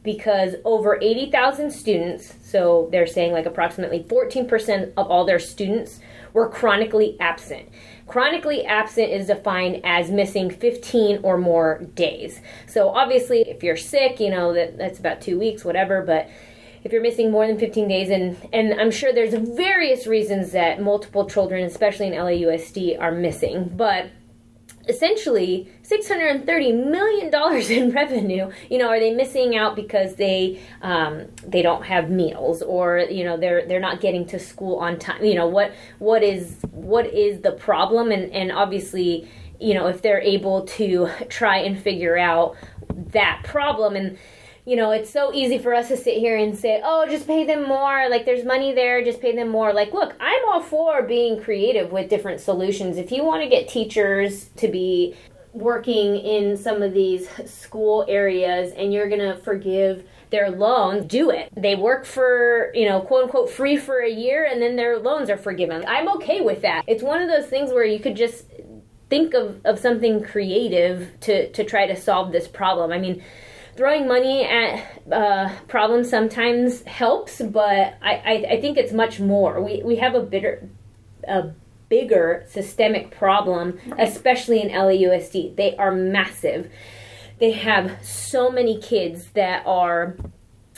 because 0.03 0.57
over 0.65 0.99
80,000 1.01 1.71
students, 1.71 2.35
so 2.43 2.89
they're 2.91 3.07
saying 3.07 3.33
like 3.33 3.47
approximately 3.47 4.01
14% 4.05 4.93
of 4.97 5.11
all 5.11 5.25
their 5.25 5.39
students 5.39 6.01
were 6.33 6.49
chronically 6.49 7.17
absent. 7.21 7.69
Chronically 8.07 8.65
absent 8.65 9.11
is 9.11 9.29
defined 9.29 9.81
as 9.85 10.11
missing 10.11 10.51
15 10.51 11.21
or 11.23 11.39
more 11.39 11.83
days. 11.95 12.41
So 12.67 12.89
obviously 12.89 13.43
if 13.43 13.63
you're 13.63 13.77
sick, 13.77 14.19
you 14.19 14.31
know 14.31 14.53
that 14.55 14.77
that's 14.77 14.99
about 14.99 15.21
2 15.21 15.39
weeks 15.39 15.65
whatever, 15.65 16.03
but 16.03 16.29
if 16.85 16.91
you're 16.91 17.03
missing 17.03 17.31
more 17.31 17.47
than 17.47 17.59
15 17.59 17.87
days 17.87 18.11
and 18.11 18.37
and 18.53 18.81
I'm 18.81 18.91
sure 18.91 19.13
there's 19.13 19.35
various 19.35 20.07
reasons 20.09 20.51
that 20.51 20.83
multiple 20.83 21.29
children 21.29 21.65
especially 21.65 22.09
in 22.09 22.15
LAUSD 22.15 23.01
are 23.01 23.13
missing, 23.13 23.71
but 23.77 24.11
essentially 24.89 25.69
630 25.83 26.73
million 26.73 27.31
dollars 27.31 27.71
in 27.71 27.91
revenue. 27.95 28.51
You 28.71 28.79
know 28.79 28.89
are 28.89 29.01
they 29.01 29.15
missing 29.15 29.57
out 29.57 29.77
because 29.77 30.17
they 30.17 30.61
um, 30.83 31.27
they 31.47 31.63
don't 31.63 31.85
have 31.85 32.11
meals 32.11 32.63
or 32.63 32.99
you 32.99 33.25
know 33.25 33.37
they're 33.37 33.67
they're 33.67 33.81
not 33.81 34.01
getting 34.01 34.27
to 34.27 34.39
school 34.39 34.77
on 34.77 34.99
time? 34.99 35.25
You 35.25 35.35
know 35.35 35.47
what 35.47 35.73
what 35.99 36.23
is 36.23 36.57
what 36.71 37.07
is 37.07 37.41
the 37.43 37.53
problem? 37.53 38.11
And 38.11 38.33
and 38.33 38.53
obviously 38.53 39.29
you 39.61 39.75
know 39.75 39.87
if 39.87 40.03
they're 40.03 40.21
able 40.21 40.67
to 40.67 41.09
try 41.29 41.59
and 41.59 41.79
figure 41.79 42.19
out 42.19 42.57
that 43.13 43.43
problem 43.45 43.97
and 43.97 44.19
you 44.65 44.77
know, 44.77 44.93
it's 44.93 45.11
so 45.11 45.33
easy 45.35 45.59
for 45.59 45.75
us 45.75 45.89
to 45.89 45.97
sit 45.97 46.19
here 46.19 46.37
and 46.37 46.57
say, 46.57 46.81
oh, 46.85 47.07
just 47.09 47.27
pay 47.27 47.45
them 47.45 47.67
more. 47.67 48.09
Like, 48.09 48.25
there's 48.25 48.45
money 48.45 48.73
there, 48.73 49.03
just 49.03 49.21
pay 49.21 49.35
them 49.35 49.49
more. 49.49 49.73
Like, 49.73 49.93
look, 49.93 50.15
I'm 50.21 50.41
all 50.49 50.63
for 50.63 51.03
being 51.03 51.43
creative 51.43 51.91
with 51.91 52.09
different 52.09 52.41
solutions. 52.41 52.97
If 52.97 53.11
you 53.11 53.25
want 53.25 53.43
to 53.43 53.49
get 53.49 53.69
teachers 53.69 54.51
to 54.57 54.69
be 54.69 55.17
working 55.53 56.17
in 56.17 56.57
some 56.57 56.81
of 56.81 56.95
these 56.95 57.29
school 57.45 58.07
areas 58.09 58.73
and 58.73 58.93
you're 58.93 59.09
going 59.09 59.21
to 59.21 59.37
forgive 59.43 60.05
their 60.31 60.51
loans, 60.51 61.05
do 61.07 61.31
it. 61.31 61.51
They 61.57 61.75
work 61.75 62.05
for, 62.05 62.71
you 62.73 62.89
know, 62.89 63.01
quote 63.01 63.25
unquote 63.25 63.51
free 63.51 63.77
for 63.77 63.99
a 63.99 64.11
year 64.11 64.47
and 64.51 64.63
then 64.63 64.77
their 64.77 64.99
loans 64.99 65.29
are 65.29 65.37
forgiven. 65.37 65.85
I'm 65.87 66.09
okay 66.17 66.41
with 66.41 66.63
that. 66.63 66.85
It's 66.87 67.03
one 67.03 67.21
of 67.21 67.29
those 67.29 67.47
things 67.47 67.71
where 67.71 67.85
you 67.85 67.99
could 67.99 68.17
just 68.17 68.47
think 69.11 69.35
of, 69.35 69.61
of 69.67 69.79
something 69.79 70.23
creative 70.23 71.09
to, 71.21 71.51
to 71.51 71.65
try 71.65 71.87
to 71.87 71.97
solve 71.97 72.33
this 72.33 72.49
problem. 72.49 72.93
I 72.93 72.99
mean, 72.99 73.23
throwing 73.77 74.07
money 74.07 74.45
at 74.45 75.03
uh, 75.11 75.51
problems 75.69 76.11
sometimes 76.11 76.83
helps, 76.83 77.41
but 77.41 77.97
I, 78.03 78.15
I, 78.25 78.47
I, 78.51 78.61
think 78.61 78.77
it's 78.77 78.93
much 78.93 79.19
more. 79.19 79.63
We, 79.63 79.83
we 79.83 79.97
have 79.97 80.15
a 80.15 80.21
bitter, 80.21 80.69
a 81.27 81.51
bigger 81.89 82.45
systemic 82.49 83.11
problem, 83.11 83.79
especially 83.99 84.61
in 84.61 84.69
LAUSD. 84.69 85.57
They 85.57 85.77
are 85.77 85.93
massive. 85.93 86.71
They 87.39 87.53
have 87.53 88.05
so 88.05 88.51
many 88.51 88.81
kids 88.81 89.27
that 89.35 89.67
are 89.67 90.17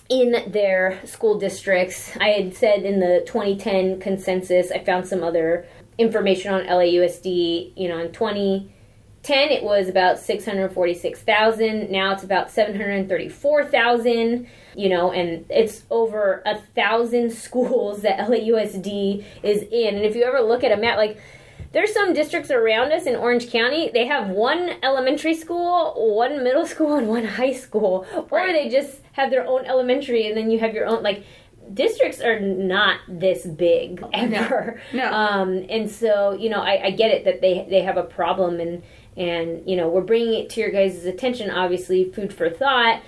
in 0.08 0.50
their 0.50 1.00
school 1.04 1.38
districts. 1.38 2.16
I 2.20 2.28
had 2.28 2.56
said 2.56 2.82
in 2.82 3.00
the 3.00 3.22
2010 3.26 4.00
consensus, 4.00 4.70
I 4.70 4.84
found 4.84 5.06
some 5.06 5.22
other 5.22 5.66
information 5.98 6.52
on 6.52 6.66
LAUSD, 6.66 7.72
you 7.76 7.88
know, 7.88 7.98
in 7.98 8.12
20 8.12 8.73
10 9.24 9.48
it 9.48 9.64
was 9.64 9.88
about 9.88 10.18
646,000 10.18 11.90
now 11.90 12.12
it's 12.12 12.22
about 12.22 12.50
734,000 12.50 14.46
you 14.76 14.88
know 14.88 15.10
and 15.12 15.46
it's 15.48 15.84
over 15.90 16.42
a 16.46 16.58
thousand 16.74 17.32
schools 17.44 18.02
that 18.02 18.18
LAUSD 18.28 19.24
is 19.42 19.62
in. 19.62 19.96
And 19.96 20.04
if 20.04 20.14
you 20.14 20.24
ever 20.24 20.40
look 20.40 20.62
at 20.62 20.72
a 20.72 20.76
map 20.76 20.98
like 20.98 21.18
there's 21.72 21.92
some 21.92 22.12
districts 22.12 22.52
around 22.52 22.92
us 22.92 23.06
in 23.06 23.16
Orange 23.16 23.50
County 23.50 23.90
they 23.92 24.06
have 24.06 24.28
one 24.28 24.74
elementary 24.82 25.34
school 25.34 26.14
one 26.16 26.44
middle 26.44 26.66
school 26.74 26.94
and 26.96 27.08
one 27.08 27.24
high 27.24 27.52
school. 27.52 28.06
Right. 28.30 28.50
or 28.50 28.52
they 28.52 28.68
just 28.68 29.00
have 29.12 29.30
their 29.30 29.46
own 29.46 29.64
elementary 29.64 30.28
and 30.28 30.36
then 30.36 30.50
you 30.50 30.58
have 30.58 30.74
your 30.74 30.86
own 30.86 31.02
like 31.02 31.24
districts 31.72 32.20
are 32.20 32.38
not 32.40 33.00
this 33.08 33.46
big 33.46 34.04
ever. 34.12 34.82
No, 34.92 34.98
no. 34.98 35.12
Um, 35.12 35.64
and 35.70 35.90
so 35.90 36.32
you 36.32 36.50
know 36.50 36.60
I, 36.60 36.86
I 36.86 36.90
get 36.90 37.10
it 37.10 37.24
that 37.24 37.40
they 37.40 37.66
they 37.70 37.80
have 37.80 37.96
a 37.96 38.02
problem 38.02 38.60
and 38.60 38.82
and 39.16 39.68
you 39.68 39.76
know 39.76 39.88
we're 39.88 40.00
bringing 40.00 40.34
it 40.34 40.50
to 40.50 40.60
your 40.60 40.70
guys' 40.70 41.04
attention 41.04 41.50
obviously 41.50 42.10
food 42.10 42.32
for 42.32 42.50
thought. 42.50 43.02